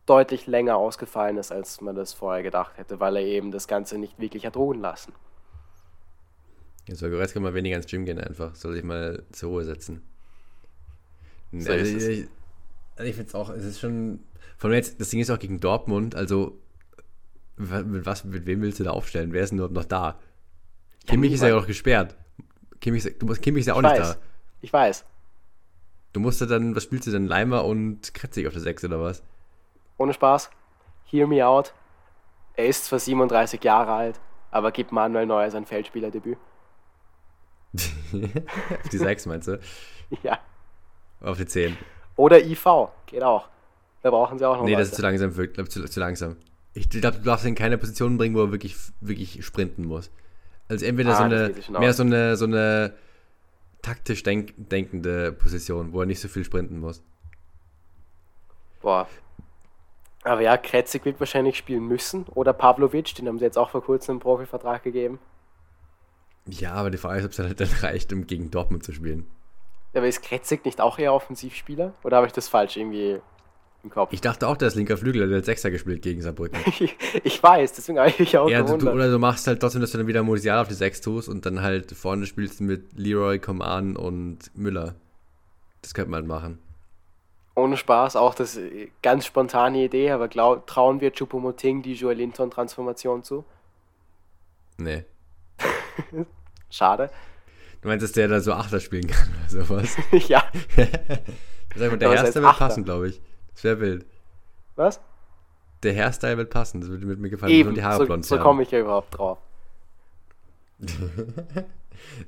[0.10, 3.98] deutlich länger ausgefallen ist, als man das vorher gedacht hätte, weil er eben das Ganze
[3.98, 5.14] nicht wirklich hat ruhen lassen.
[6.88, 8.56] Jetzt soll Goretzka mal weniger ins Gym gehen einfach.
[8.56, 10.02] Soll sich mal zur Ruhe setzen.
[11.52, 12.28] So also, ich,
[12.98, 14.20] ich finde es auch, es ist schon.
[14.58, 16.60] Von jetzt, das Ding ist auch gegen Dortmund, also
[17.58, 19.34] mit was, mit wem willst du da aufstellen?
[19.34, 20.20] Wer ist denn überhaupt noch da?
[21.06, 22.16] Kimmich ist ja auch gesperrt.
[22.80, 24.14] Kimmich, du musst, Kimmich ist ja auch ich nicht weiß.
[24.14, 24.20] da.
[24.62, 25.06] Ich weiß.
[26.14, 27.28] Du musst ja dann, was spielst du denn?
[27.28, 29.22] Leimer und Kretzig auf der 6 oder was?
[30.00, 30.50] Ohne Spaß,
[31.06, 31.74] hear me out.
[32.56, 34.20] Er ist zwar 37 Jahre alt,
[34.52, 36.38] aber gibt Manuel Neuer sein Feldspielerdebüt.
[37.74, 39.60] Auf die 6 meinst du?
[40.24, 40.40] Ja.
[41.22, 41.78] Auf die 10.
[42.16, 42.66] Oder IV,
[43.06, 43.48] geht auch.
[44.02, 44.82] Da brauchen sie auch noch Nee, Leute.
[44.82, 46.38] das ist zu langsam, wirklich, zu, zu langsam.
[46.74, 50.10] Ich glaube, du darfst ihn in keine Position bringen, wo er wirklich, wirklich sprinten muss.
[50.68, 52.96] Also entweder ah, so eine, mehr so eine, so eine
[53.84, 57.04] taktisch denk, denkende Position, wo er nicht so viel sprinten muss.
[58.82, 59.08] Boah,
[60.24, 62.26] aber ja, Kretzig wird wahrscheinlich spielen müssen.
[62.36, 65.20] Oder Pavlovic, den haben sie jetzt auch vor kurzem einen Profivertrag gegeben.
[66.46, 69.28] Ja, aber die Frage ist, ob es dann, dann reicht, um gegen Dortmund zu spielen.
[69.94, 71.94] Aber ist Kretzig nicht auch eher Offensivspieler?
[72.04, 73.20] Oder habe ich das falsch irgendwie
[73.84, 74.12] im Kopf?
[74.12, 76.60] Ich dachte auch, der ist linker Flügel, der hat Sechser gespielt gegen Saarbrücken.
[77.24, 79.98] ich weiß, deswegen habe ich auch ja, du, Oder du machst halt trotzdem, dass du
[79.98, 83.96] dann wieder Musial auf die Sechs tust und dann halt vorne spielst mit Leroy, Coman
[83.96, 84.96] und Müller.
[85.82, 86.60] Das könnte man halt machen
[87.60, 92.18] ohne Spaß, auch das äh, ganz spontane Idee, aber glaub, trauen wir Chupomoting die Joel
[92.18, 93.46] Linton-Transformation zu?
[94.78, 95.06] Nee.
[96.70, 97.10] Schade.
[97.82, 99.96] Du meinst, dass der da so Achter spielen kann oder sowas?
[100.28, 100.44] ja.
[101.76, 103.22] Sag mal, der Hairstyle wird passen, glaube ich.
[103.54, 104.06] Das wäre wild.
[104.76, 105.00] Was?
[105.84, 107.52] Der Hairstyle wird passen, das würde mir gefallen.
[107.52, 109.38] Eben, die Haare so, blond so komme ich ja überhaupt drauf.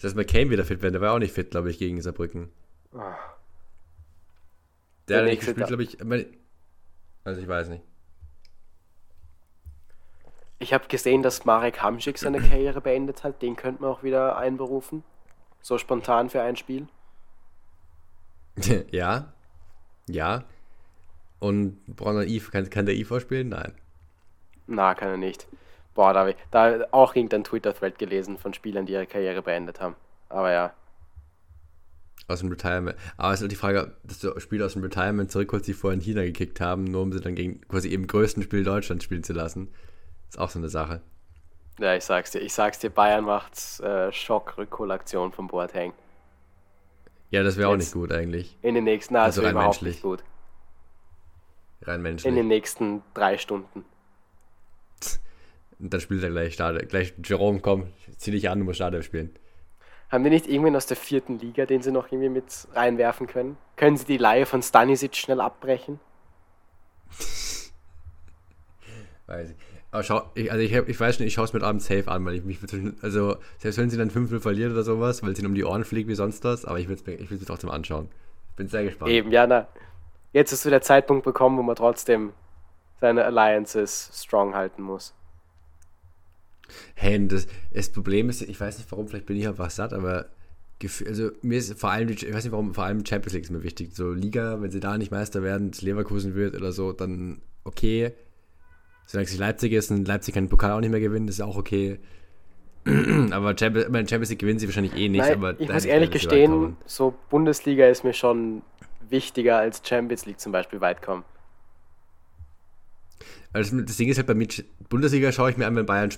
[0.01, 2.49] dass McCain wieder fit werden, der war auch nicht fit, glaube ich, gegen Saarbrücken.
[2.93, 2.99] Oh.
[5.11, 5.97] Der, der hat nicht gespielt, glaube ich.
[7.23, 7.83] Also ich weiß nicht.
[10.59, 13.41] Ich habe gesehen, dass Marek Hamsik seine Karriere beendet hat.
[13.41, 15.03] Den könnten wir auch wieder einberufen.
[15.61, 16.87] So spontan für ein Spiel.
[18.91, 19.33] ja.
[20.07, 20.43] Ja.
[21.39, 23.49] Und Bronner Eve, kann, kann der Eve spielen?
[23.49, 23.73] Nein.
[24.67, 25.47] Na, kann er nicht.
[25.95, 29.81] Boah, da habe ich da auch irgendein Twitter-Thread gelesen von Spielern, die ihre Karriere beendet
[29.81, 29.95] haben.
[30.29, 30.73] Aber ja.
[32.31, 32.97] Aus dem Retirement.
[33.17, 35.95] Aber es ist halt die Frage, dass du Spieler aus dem Retirement zurückholst, die vorher
[35.95, 39.23] in China gekickt haben, nur um sie dann gegen quasi im größten Spiel Deutschlands spielen
[39.23, 39.69] zu lassen.
[40.29, 41.01] Ist auch so eine Sache.
[41.79, 42.39] Ja, ich sag's dir.
[42.39, 45.93] Ich sag's dir, Bayern macht äh, Schock-Rückholaktion vom Boateng.
[47.31, 48.57] Ja, das wäre auch nicht gut eigentlich.
[48.61, 49.95] In den nächsten, na, also rein überhaupt menschlich.
[49.95, 50.23] nicht gut.
[51.83, 52.29] Rein menschlich.
[52.29, 53.85] In den nächsten drei Stunden.
[55.79, 56.85] Und dann spielt er gleich Stade.
[56.85, 59.33] Gleich Jerome, komm, zieh dich an, du musst Stade spielen.
[60.11, 63.57] Haben die nicht irgendwen aus der vierten Liga, den sie noch irgendwie mit reinwerfen können?
[63.77, 66.01] Können sie die Laie von Stanisic schnell abbrechen?
[69.27, 69.55] Weiß ich.
[69.91, 72.25] Aber schau, ich, also ich, ich weiß schon, ich schaue es mit Abend safe an,
[72.25, 72.59] weil ich mich,
[73.01, 75.85] also selbst wenn sie dann 5-0 verliert oder sowas, weil es ihnen um die Ohren
[75.85, 78.09] fliegt wie sonst was, aber ich will es mir, ich trotzdem anschauen.
[78.57, 79.11] Bin sehr gespannt.
[79.11, 79.67] Eben, ja, na.
[80.33, 82.31] Jetzt ist so der Zeitpunkt bekommen, wo man trotzdem
[83.01, 85.13] seine Alliances strong halten muss.
[86.95, 90.29] Hey, das, das Problem ist, ich weiß nicht warum, vielleicht bin ich einfach satt, aber
[91.05, 93.63] also mir ist vor allem, ich weiß nicht warum, vor allem Champions League ist mir
[93.63, 93.91] wichtig.
[93.93, 98.13] So Liga, wenn sie da nicht Meister werden, das Leverkusen wird oder so, dann okay.
[99.05, 101.41] Solange es Leipzig ist und Leipzig kann den Pokal auch nicht mehr gewinnen, das ist
[101.41, 101.99] auch okay.
[103.31, 105.21] aber Champions, Champions League gewinnen sie wahrscheinlich eh nicht.
[105.21, 108.63] Nein, aber ich muss ehrlich gestehen, so Bundesliga ist mir schon
[109.09, 111.23] wichtiger als Champions League zum Beispiel weit kommen.
[113.53, 114.47] Also das Ding ist halt bei mir,
[114.89, 116.09] Bundesliga schaue ich mir an, wenn Bayern,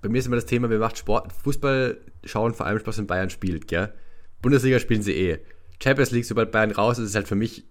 [0.00, 3.06] bei mir ist immer das Thema, mir macht Sport, Fußball schauen vor allem Spaß, wenn
[3.06, 3.92] Bayern spielt, gell?
[4.42, 5.38] Bundesliga spielen sie eh.
[5.82, 7.64] Champions League, sobald Bayern raus ist, ist halt für mich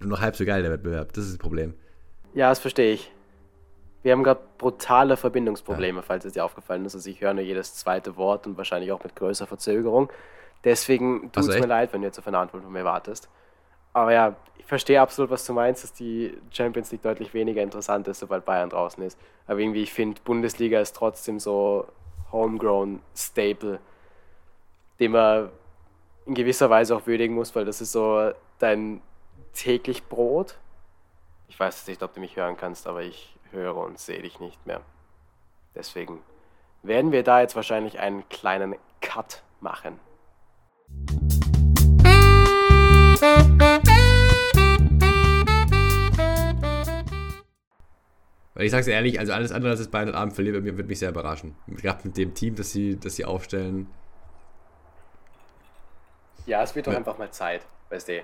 [0.00, 1.12] nur noch halb so geil, der Wettbewerb.
[1.12, 1.74] Das ist das Problem.
[2.34, 3.10] Ja, das verstehe ich.
[4.02, 6.02] Wir haben gerade brutale Verbindungsprobleme, ja.
[6.02, 6.94] falls es dir aufgefallen ist.
[6.94, 10.10] Also ich höre nur jedes zweite Wort und wahrscheinlich auch mit größerer Verzögerung.
[10.64, 13.28] Deswegen tut es mir leid, wenn du jetzt auf eine Antwort von mir wartest.
[13.92, 18.06] Aber ja, ich verstehe absolut, was du meinst, dass die Champions League deutlich weniger interessant
[18.08, 19.18] ist, sobald Bayern draußen ist.
[19.46, 21.86] Aber irgendwie, ich finde, Bundesliga ist trotzdem so
[22.30, 23.80] homegrown Staple,
[25.00, 25.50] den man
[26.26, 29.02] in gewisser Weise auch würdigen muss, weil das ist so dein
[29.52, 30.56] täglich Brot.
[31.48, 34.64] Ich weiß nicht, ob du mich hören kannst, aber ich höre und sehe dich nicht
[34.66, 34.80] mehr.
[35.74, 36.20] Deswegen
[36.82, 39.98] werden wir da jetzt wahrscheinlich einen kleinen Cut machen.
[43.20, 43.80] Weil
[48.66, 51.54] ich sag's ehrlich, also alles andere, als es Bayern Abend verliert, wird mich sehr überraschen.
[51.66, 53.88] Gerade mit dem Team, das sie, das sie aufstellen.
[56.46, 56.98] Ja, es wird doch ja.
[56.98, 58.22] einfach mal Zeit, weißt du.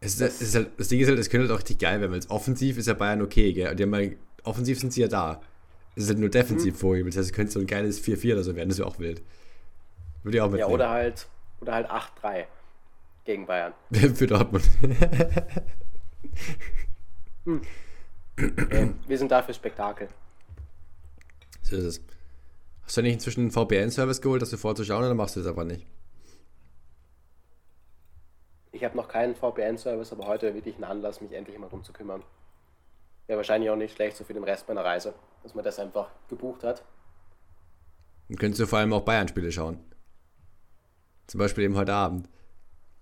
[0.00, 1.78] Es ist, das, es ist halt, das Ding ist halt, es könnte halt auch richtig
[1.78, 3.70] geil werden, weil es offensiv ist ja Bayern okay, gell?
[3.70, 5.40] Und die haben mal, offensiv sind sie ja da.
[5.96, 6.78] Es ist halt nur defensiv mhm.
[6.78, 7.10] vorgegeben.
[7.10, 9.22] Das heißt, es könnte so ein geiles 4-4 oder so werden, das wäre auch wild.
[10.22, 10.68] Würde ich auch mitnehmen.
[10.68, 11.26] Ja, oder halt,
[11.60, 12.44] oder halt 8-3
[13.24, 13.72] gegen Bayern.
[13.90, 14.64] Für Dortmund.
[17.44, 17.62] hm.
[18.38, 18.94] okay.
[19.06, 20.08] Wir sind da für Spektakel.
[21.62, 22.00] So ist es.
[22.82, 25.64] Hast du nicht inzwischen einen VPN-Service geholt, das du vorzuschauen, oder machst du das aber
[25.64, 25.86] nicht?
[28.72, 31.92] Ich habe noch keinen VPN-Service, aber heute wirklich einen Anlass, mich endlich mal drum zu
[31.92, 32.22] kümmern.
[33.26, 36.10] Wäre wahrscheinlich auch nicht schlecht so für den Rest meiner Reise, dass man das einfach
[36.28, 36.84] gebucht hat.
[38.28, 39.80] Dann könntest du vor allem auch Bayern-Spiele schauen.
[41.26, 42.28] Zum Beispiel eben heute Abend.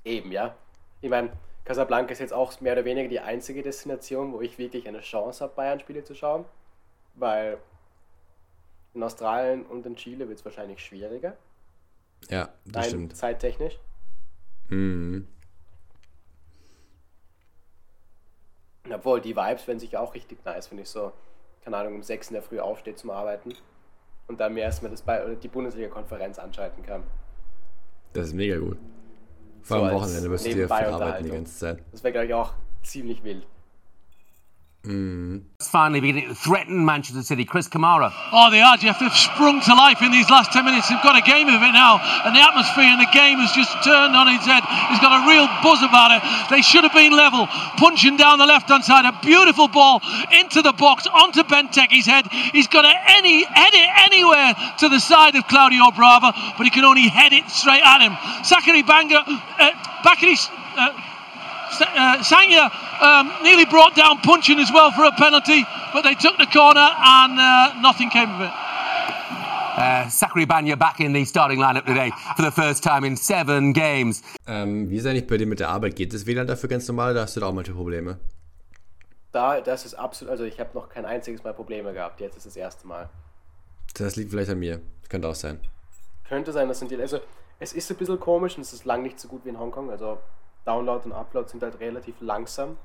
[0.05, 0.55] Eben, ja.
[1.01, 1.33] Ich meine,
[1.65, 5.45] Casablanca ist jetzt auch mehr oder weniger die einzige Destination, wo ich wirklich eine Chance
[5.45, 6.45] habe, Bayern-Spiele zu schauen.
[7.15, 7.59] Weil
[8.95, 11.37] in Australien und in Chile wird es wahrscheinlich schwieriger.
[12.29, 13.17] Ja, das Rein stimmt.
[13.17, 13.79] Zeittechnisch.
[14.69, 15.27] Mhm.
[18.91, 21.13] Obwohl, die Vibes werden sich auch richtig nice, wenn ich so,
[21.65, 23.55] keine Ahnung, um 6 in der Früh aufstehe zum Arbeiten
[24.29, 27.05] und dann mir erstmal das bei, die Bundesliga-Konferenz anschalten kann.
[28.13, 28.79] Das ist mega gut.
[29.63, 31.79] Vor allem so Wochenende wirst du dir verarbeiten die ganze Zeit.
[31.93, 32.53] Das wäre, glaube ich, auch
[32.83, 33.47] ziemlich wild.
[34.83, 35.43] Mm.
[35.61, 37.45] Finally beginning to threaten Manchester City.
[37.45, 38.11] Chris Kamara.
[38.33, 38.99] Oh, they are, Jeff.
[38.99, 40.89] They've sprung to life in these last 10 minutes.
[40.89, 42.03] They've got a game of it now.
[42.27, 44.67] And the atmosphere in the game has just turned on its head.
[44.91, 46.23] It's got a real buzz about it.
[46.51, 47.47] They should have been level.
[47.79, 49.07] Punching down the left hand side.
[49.07, 50.03] A beautiful ball
[50.35, 52.27] into the box, onto Benteke's head.
[52.51, 54.51] He's got to any, head it anywhere
[54.83, 58.19] to the side of Claudio Brava, but he can only head it straight at him.
[58.43, 59.71] Sakari Banga, uh,
[60.03, 60.35] Bakary.
[60.75, 61.12] Uh,
[61.81, 62.71] uh, Sanya
[63.01, 66.89] um, nearly brought down Punchin as well for a penalty, but they took the corner
[66.97, 68.51] and uh, nothing came of it.
[69.77, 73.73] Uh, Sakri Banya back in the starting lineup today for the first time in seven
[73.73, 74.23] games.
[74.47, 75.97] Ähm, wie ist eigentlich bei dir mit der Arbeit?
[75.97, 78.19] Geht das WLAN dafür ganz normal oder hast du da auch manche Probleme?
[79.33, 82.21] Da, das ist absolut, also ich habe noch kein einziges Mal Probleme gehabt.
[82.21, 83.09] Jetzt ist das erste Mal.
[83.95, 84.81] Das liegt vielleicht an mir.
[85.09, 85.59] Könnte auch sein.
[86.29, 87.01] Könnte sein, das sind die.
[87.01, 87.21] Also,
[87.59, 89.91] es ist ein bisschen komisch und es ist lang nicht so gut wie in Hongkong.
[89.91, 90.19] Also,
[90.65, 92.77] Download und Upload sind halt relativ langsam.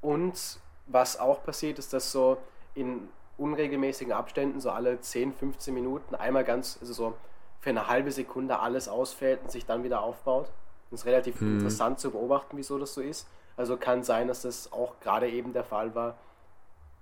[0.00, 2.38] Und was auch passiert, ist, dass so
[2.74, 3.08] in
[3.38, 7.16] unregelmäßigen Abständen, so alle 10, 15 Minuten, einmal ganz, also so
[7.60, 10.50] für eine halbe Sekunde alles ausfällt und sich dann wieder aufbaut.
[10.90, 11.58] Das ist relativ hm.
[11.58, 13.26] interessant zu beobachten, wieso das so ist.
[13.56, 16.16] Also kann sein, dass das auch gerade eben der Fall war,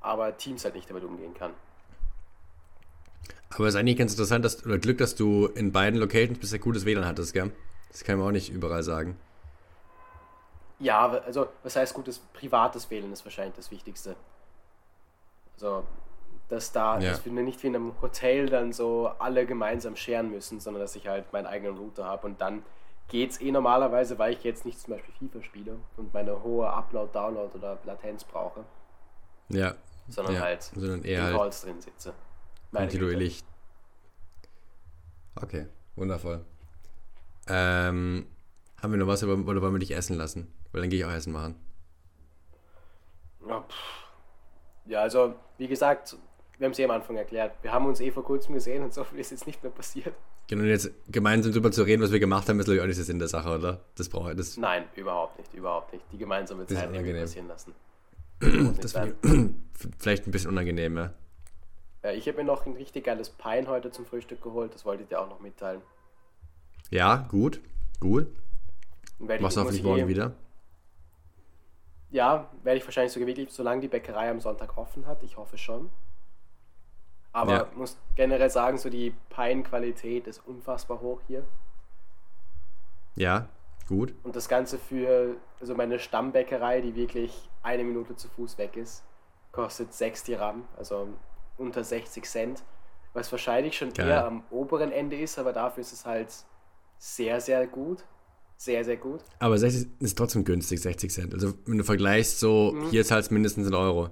[0.01, 1.53] aber Teams halt nicht damit umgehen kann.
[3.51, 6.59] Aber es ist eigentlich ganz interessant, dass, oder Glück, dass du in beiden Locations bisher
[6.59, 7.53] gutes WLAN hattest, gell?
[7.93, 9.19] Das kann man auch nicht überall sagen.
[10.79, 14.17] Ja, also was heißt gutes privates WLAN ist wahrscheinlich das Wichtigste.
[15.55, 15.85] Also,
[16.49, 17.11] dass da, ja.
[17.11, 20.97] dass wir nicht wie in einem Hotel dann so alle gemeinsam scheren müssen, sondern dass
[20.97, 22.65] ich halt meinen eigenen Router habe und dann
[23.09, 26.69] geht es eh normalerweise, weil ich jetzt nicht zum Beispiel FIFA spiele und meine hohe
[26.69, 28.65] Upload, Download oder Latenz brauche.
[29.51, 29.75] Ja.
[30.09, 30.41] Sondern ja.
[30.41, 32.15] halt sondern eher in Calls halt drin sitze.
[32.73, 33.45] Kontinuierlich.
[35.37, 36.45] Okay, wundervoll.
[37.49, 38.27] Ähm,
[38.81, 40.53] haben wir noch was oder wollen wir dich essen lassen?
[40.73, 41.55] Weil dann gehe ich auch Essen machen.
[43.47, 43.65] Ja,
[44.87, 46.17] ja, also wie gesagt,
[46.59, 47.53] wir haben es eh am Anfang erklärt.
[47.63, 50.15] Wir haben uns eh vor kurzem gesehen und so viel ist jetzt nicht mehr passiert.
[50.49, 52.87] Genau, und jetzt gemeinsam darüber zu reden, was wir gemacht haben, ist glaube ich auch
[52.87, 53.81] nicht der Sinn der Sache, oder?
[53.97, 54.57] Das brauche ich.
[54.59, 56.05] Nein, überhaupt nicht, überhaupt nicht.
[56.13, 57.75] Die gemeinsame Zeit irgendwie passieren lassen.
[58.81, 58.93] Das
[59.99, 61.13] vielleicht ein bisschen unangenehm, ja.
[62.03, 65.05] ja ich habe mir noch ein richtig geiles Pein heute zum Frühstück geholt, das wollte
[65.05, 65.81] ich dir auch noch mitteilen.
[66.93, 67.63] Ja, gut,
[68.01, 68.27] gut.
[69.19, 70.35] Machst du hoffentlich morgen wieder?
[72.11, 75.23] Ja, werde ich wahrscheinlich sogar wirklich, solange die Bäckerei am Sonntag offen hat.
[75.23, 75.89] Ich hoffe schon.
[77.33, 77.67] Aber ja.
[77.77, 81.45] muss generell sagen, so die Pine-Qualität ist unfassbar hoch hier.
[83.17, 83.49] Ja,
[83.89, 84.15] gut.
[84.23, 89.03] Und das Ganze für also meine Stammbäckerei, die wirklich eine Minute zu Fuß weg ist,
[89.51, 91.09] kostet 6 Dirham, also
[91.57, 92.63] unter 60 Cent.
[93.15, 94.09] Was wahrscheinlich schon Geil.
[94.09, 96.45] eher am oberen Ende ist, aber dafür ist es halt
[97.03, 98.05] sehr, sehr gut.
[98.57, 99.23] Sehr, sehr gut.
[99.41, 101.35] Aber 60 ist trotzdem günstig, 60 Cent.
[101.35, 102.91] Also wenn du vergleichst, so mhm.
[102.91, 104.11] hier zahlst du mindestens einen Euro.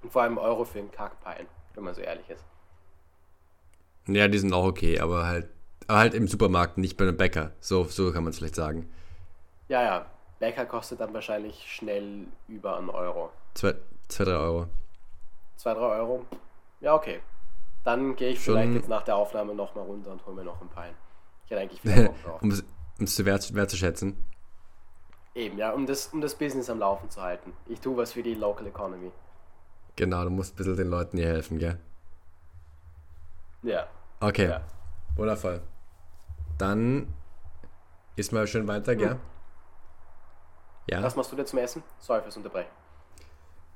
[0.00, 2.44] Und vor allem Euro für einen Kackpein, wenn man so ehrlich ist.
[4.06, 5.48] Ja, die sind auch okay, aber halt,
[5.88, 7.50] aber halt im Supermarkt, nicht bei einem Bäcker.
[7.60, 8.88] So, so kann man es vielleicht sagen.
[9.66, 10.06] Ja, ja.
[10.38, 13.32] Bäcker kostet dann wahrscheinlich schnell über einen Euro.
[13.54, 13.74] Zwei,
[14.06, 14.68] zwei drei Euro.
[15.56, 16.24] Zwei, drei Euro?
[16.80, 17.18] Ja, okay.
[17.88, 20.60] Dann gehe ich Schon vielleicht jetzt nach der Aufnahme nochmal runter und hole mir noch
[20.60, 20.94] ein Pein.
[21.46, 22.42] Ich hätte eigentlich wieder Bock drauf.
[22.42, 24.26] um es zu wert, wertzuschätzen.
[25.34, 27.54] Eben, ja, um das, um das Business am Laufen zu halten.
[27.64, 29.10] Ich tue was für die Local Economy.
[29.96, 31.80] Genau, du musst ein bisschen den Leuten hier helfen, gell?
[33.62, 33.86] Ja.
[34.20, 34.50] Okay.
[34.50, 34.60] Ja.
[35.16, 35.62] Wundervoll.
[36.58, 37.14] Dann
[38.16, 39.12] ist mal schön weiter, gell?
[39.12, 39.20] Hm.
[40.90, 41.02] Ja.
[41.02, 41.82] Was machst du denn zum Essen?
[42.00, 42.68] Sorry fürs Unterbrechen.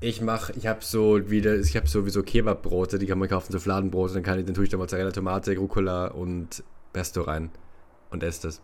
[0.02, 3.60] Ich mache, ich habe so wieder, ich habe sowieso Kebabbrote, die kann man kaufen, so
[3.60, 7.52] Fladenbrote, dann kann ich, dann tue ich da Mozzarella, Tomate, Rucola und Pesto rein
[8.10, 8.58] und esse das.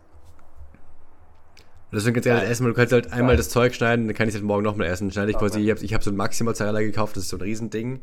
[1.91, 4.17] Und deswegen kannst du halt essen, weil du kannst halt einmal das Zeug schneiden, dann
[4.17, 5.09] kann ich es halt morgen nochmal essen.
[5.11, 5.45] Schneide ich okay.
[5.45, 8.01] quasi, ich habe ich hab so ein Maxi-Mozzarella gekauft, das ist so ein Riesending.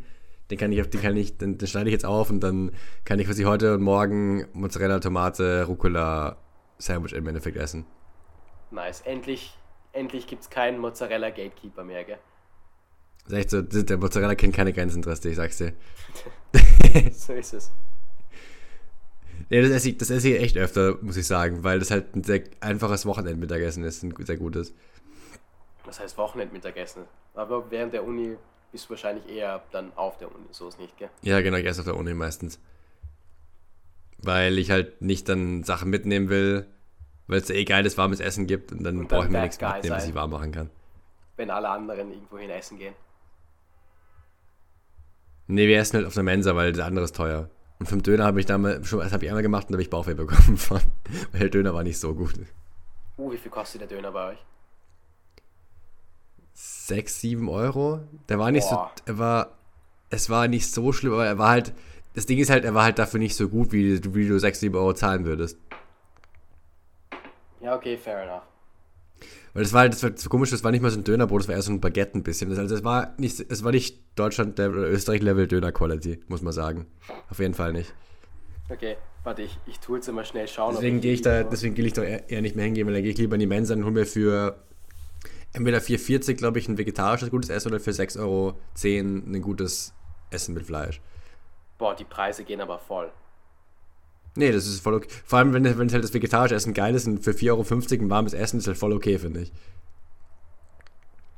[0.51, 2.73] Den kann ich, den kann ich, den, den schneide ich jetzt auf und dann
[3.05, 6.39] kann ich quasi heute und morgen Mozzarella, Tomate, Rucola,
[6.79, 7.85] Sandwich im Endeffekt essen.
[8.71, 9.03] Nice.
[9.03, 9.59] Endlich,
[9.93, 12.19] endlich gibt es keinen Mozzarella Gatekeeper mehr, gell?
[13.29, 15.73] Das ist echt so, der Mozzarella kennt keine Grenzen, Drasti, ich sag's dir.
[17.13, 17.73] so ist es.
[19.49, 22.15] Ja, das esse, ich, das esse ich echt öfter, muss ich sagen, weil das halt
[22.17, 24.75] ein sehr einfaches Wochenendmittagessen ist, ein sehr gutes.
[25.85, 27.05] Was heißt Wochenendmittagessen?
[27.35, 28.37] Aber während der Uni
[28.73, 31.11] bist du wahrscheinlich eher dann auf der Uni, so ist nicht, gell?
[31.23, 32.59] Ja, genau, ich esse auf der Uni meistens.
[34.19, 36.67] Weil ich halt nicht dann Sachen mitnehmen will,
[37.29, 39.83] weil es eh geiles warmes Essen gibt und dann, dann brauche ich mir nichts mitnehmen,
[39.83, 40.71] sein, was ich warm machen kann.
[41.37, 42.95] Wenn alle anderen irgendwo hin essen gehen.
[45.49, 47.49] Nee, wir essen halt auf der Mensa, weil der andere ist teuer.
[47.79, 49.83] Und vom Döner habe ich damals schon, das habe ich einmal gemacht und da habe
[49.83, 50.81] ich Bauchweh bekommen von,
[51.33, 52.35] weil der Döner war nicht so gut.
[53.19, 54.39] Uh, wie viel kostet der Döner bei euch?
[56.55, 58.01] 6, 7 Euro.
[58.29, 58.93] Der war nicht Boah.
[58.97, 59.51] so, er war,
[60.11, 61.75] es war nicht so schlimm, aber er war halt,
[62.15, 64.61] das Ding ist halt, er war halt dafür nicht so gut, wie, wie du 6,
[64.61, 65.59] 7 Euro zahlen würdest.
[67.61, 68.43] Ja, okay, fair enough.
[69.57, 71.41] Weil das war halt, das war so komisch, das war nicht mal so ein Dönerbrot,
[71.41, 72.51] das war eher so ein Baguette ein bisschen.
[72.51, 76.43] Das, also es war nicht, es war nicht Deutschland oder Österreich Level Döner Quality, muss
[76.43, 76.85] man sagen.
[77.31, 77.95] Auf jeden Fall nicht.
[78.69, 80.75] Okay, warte, ich, ich tue jetzt immer schnell schauen.
[80.75, 83.13] Deswegen gehe ich da, deswegen gehe ich doch eher, nicht mehr hingehen, weil dann gehe
[83.13, 84.63] ich lieber in die Mensa und hole mir für
[85.55, 89.95] entweder 4,40 glaube ich ein vegetarisches gutes Essen oder für 6,10 Euro ein gutes
[90.29, 91.01] Essen mit Fleisch.
[91.79, 93.11] Boah, die Preise gehen aber voll.
[94.37, 95.09] Nee, das ist voll okay.
[95.25, 98.11] Vor allem, wenn, wenn halt das vegetarische Essen geil ist und für 4,50 Euro ein
[98.11, 99.53] warmes Essen ist halt voll okay, finde ich.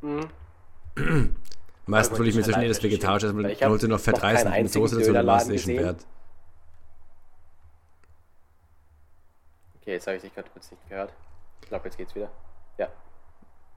[0.03, 0.29] Mhm.
[1.87, 4.45] Meistens hole ich mir zwischen halt das vegetarische Essen, dann holst du noch Fett Reis
[4.45, 6.05] und Soße dazu, dann war es eh schon wert.
[9.81, 11.13] Okay, jetzt habe ich dich gerade kurz nicht gehört.
[11.63, 12.31] Ich glaube, jetzt geht's wieder.
[12.77, 12.89] Ja.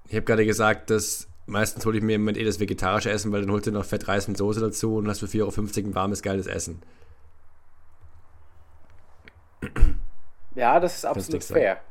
[0.08, 3.32] Ich habe gerade gesagt, dass meistens hole ich mir im Moment eh das vegetarische Essen,
[3.32, 5.96] weil dann holst du noch Fettreis und Soße dazu und hast für 4,50 Euro ein
[5.96, 6.82] warmes, geiles Essen.
[10.56, 11.82] Ja, das ist absolut fair.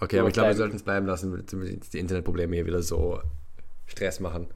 [0.00, 2.82] Okay, Nur aber ich glaube, wir sollten es bleiben lassen, damit die Internetprobleme hier wieder
[2.82, 3.20] so
[3.86, 4.48] Stress machen.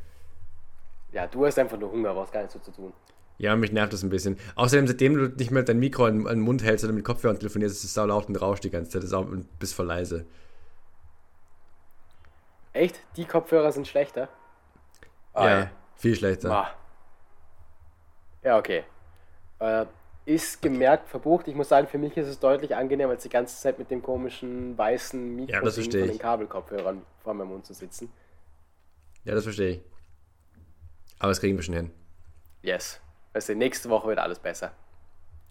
[1.11, 2.93] Ja, du hast einfach nur Hunger, aber hast gar nichts so zu tun.
[3.39, 4.39] Ja, mich nervt das ein bisschen.
[4.55, 7.77] Außerdem, seitdem du nicht mehr dein Mikro in, den Mund hältst oder mit Kopfhörern telefonierst,
[7.77, 9.03] ist es sau laut und rauscht die ganze Zeit.
[9.03, 10.27] Das ist auch und bist voll leise.
[12.73, 13.01] Echt?
[13.17, 14.29] Die Kopfhörer sind schlechter?
[15.35, 16.53] Ah, ja, viel schlechter.
[16.53, 16.71] Ah.
[18.43, 18.85] Ja, okay.
[19.59, 19.87] Äh,
[20.25, 21.49] ist gemerkt verbucht.
[21.49, 24.03] Ich muss sagen, für mich ist es deutlich angenehmer, als die ganze Zeit mit dem
[24.03, 28.13] komischen weißen Mikro ja, von den Kabelkopfhörern vor meinem Mund zu sitzen.
[29.25, 29.81] Ja, das verstehe ich.
[31.19, 31.91] Aber das kriegen wir schon hin.
[32.63, 33.01] Yes.
[33.33, 34.73] Also nächste Woche wird alles besser.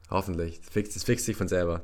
[0.09, 0.59] Hoffentlich.
[0.61, 1.81] Das fixt, fixt sich von selber.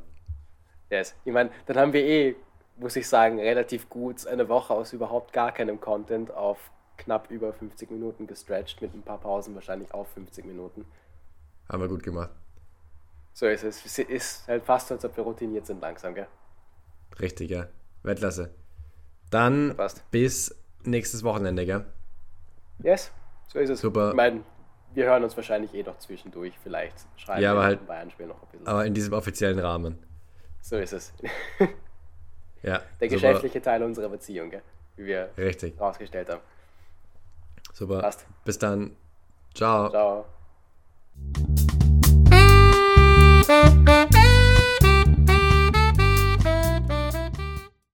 [0.90, 1.16] Yes.
[1.26, 2.36] Ich meine, dann haben wir eh,
[2.78, 7.54] muss ich sagen, relativ gut eine Woche aus überhaupt gar keinem Content auf knapp über
[7.54, 10.86] 50 Minuten gestretched, mit ein paar Pausen wahrscheinlich auf 50 Minuten.
[11.70, 12.32] Haben wir gut gemacht.
[13.38, 13.86] So ist es.
[13.86, 16.26] Es ist halt fast, als ob wir routiniert sind langsam, gell?
[17.20, 17.68] Richtig, ja.
[18.02, 18.50] Weltklasse.
[19.30, 20.10] Dann Passt.
[20.10, 21.86] bis nächstes Wochenende, gell?
[22.82, 23.12] Yes,
[23.48, 23.80] so ist es.
[23.80, 24.10] Super.
[24.10, 24.42] Ich meine,
[24.96, 26.58] wir hören uns wahrscheinlich eh noch zwischendurch.
[26.64, 28.66] Vielleicht schreiben ja, wir halt, Bayern-Spiel noch ein bisschen.
[28.66, 30.00] Aber in diesem offiziellen Rahmen.
[30.62, 31.14] So ist es.
[32.64, 32.80] ja.
[32.80, 33.08] Der super.
[33.08, 34.64] geschäftliche Teil unserer Beziehung, gell?
[34.96, 35.80] wie wir Richtig.
[35.80, 36.42] rausgestellt haben.
[37.72, 38.02] Super.
[38.02, 38.26] Passt.
[38.46, 38.96] Bis dann.
[39.54, 39.92] Ciao.
[39.92, 40.26] Ciao.
[43.48, 44.07] Thank you.